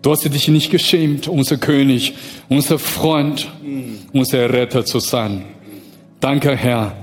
[0.02, 2.14] Du hast dich nicht geschämt, unser König,
[2.48, 3.50] unser Freund,
[4.12, 5.44] unser Retter zu sein.
[6.20, 6.94] Danke, Herr,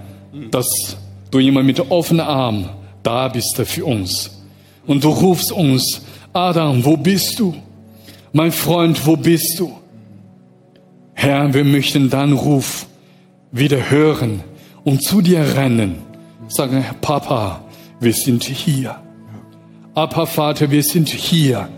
[0.52, 0.96] dass
[1.32, 2.70] du immer mit offenen Armen
[3.04, 4.42] da bist für uns.
[4.88, 6.02] Und du rufst uns,
[6.32, 7.54] Adam, wo bist du?
[8.32, 9.81] Mein Freund, wo bist du?
[11.22, 12.88] Herr, wir möchten deinen Ruf
[13.52, 14.42] wieder hören
[14.84, 15.98] und zu dir rennen.
[16.48, 17.64] Sagen, Papa,
[18.00, 18.96] wir sind hier.
[19.94, 21.70] Papa, Vater, wir sind hier.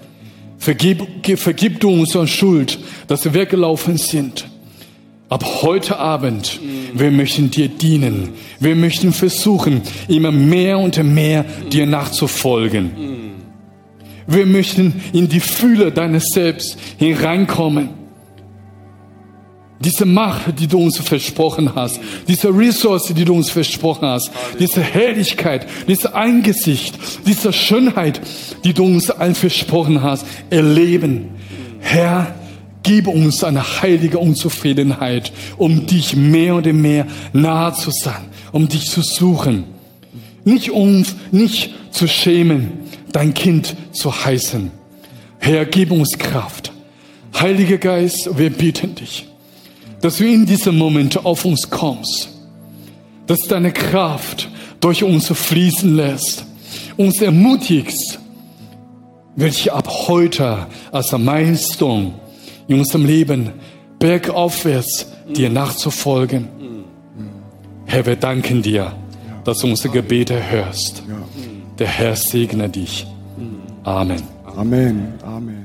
[0.57, 4.47] Vergib, vergib du unsere Schuld, dass wir weggelaufen sind.
[5.27, 6.61] Ab heute Abend,
[6.93, 8.29] wir möchten dir dienen.
[8.61, 12.91] Wir möchten versuchen, immer mehr und mehr dir nachzufolgen.
[14.25, 18.02] Wir möchten in die Fühle deines Selbst hineinkommen.
[19.83, 24.81] Diese Macht, die du uns versprochen hast, diese Ressource, die du uns versprochen hast, diese
[24.81, 28.21] Herrlichkeit, dieses Angesicht, diese Schönheit,
[28.63, 31.29] die du uns allen versprochen hast, erleben.
[31.79, 32.33] Herr,
[32.83, 38.89] gib uns eine heilige Unzufriedenheit, um dich mehr und mehr nahe zu sein, um dich
[38.89, 39.65] zu suchen.
[40.45, 42.71] Nicht um, nicht zu schämen,
[43.11, 44.71] dein Kind zu heißen.
[45.39, 46.71] Herr, gib uns Kraft.
[47.37, 49.27] Heiliger Geist, wir bitten dich
[50.03, 52.27] dass du in diesem Moment auf uns kommst,
[53.25, 54.49] dass deine Kraft
[54.81, 56.43] durch uns fließen lässt,
[56.97, 58.19] uns ermutigst,
[59.37, 62.15] welche ab heute als Milestone
[62.67, 63.51] in unserem Leben
[63.97, 66.49] bergaufwärts dir nachzufolgen.
[67.85, 68.91] Herr, wir danken dir,
[69.45, 71.01] dass du unsere Gebete hörst.
[71.79, 73.07] Der Herr segne dich.
[73.85, 74.21] Amen.
[74.53, 75.13] Amen.
[75.23, 75.62] Amen.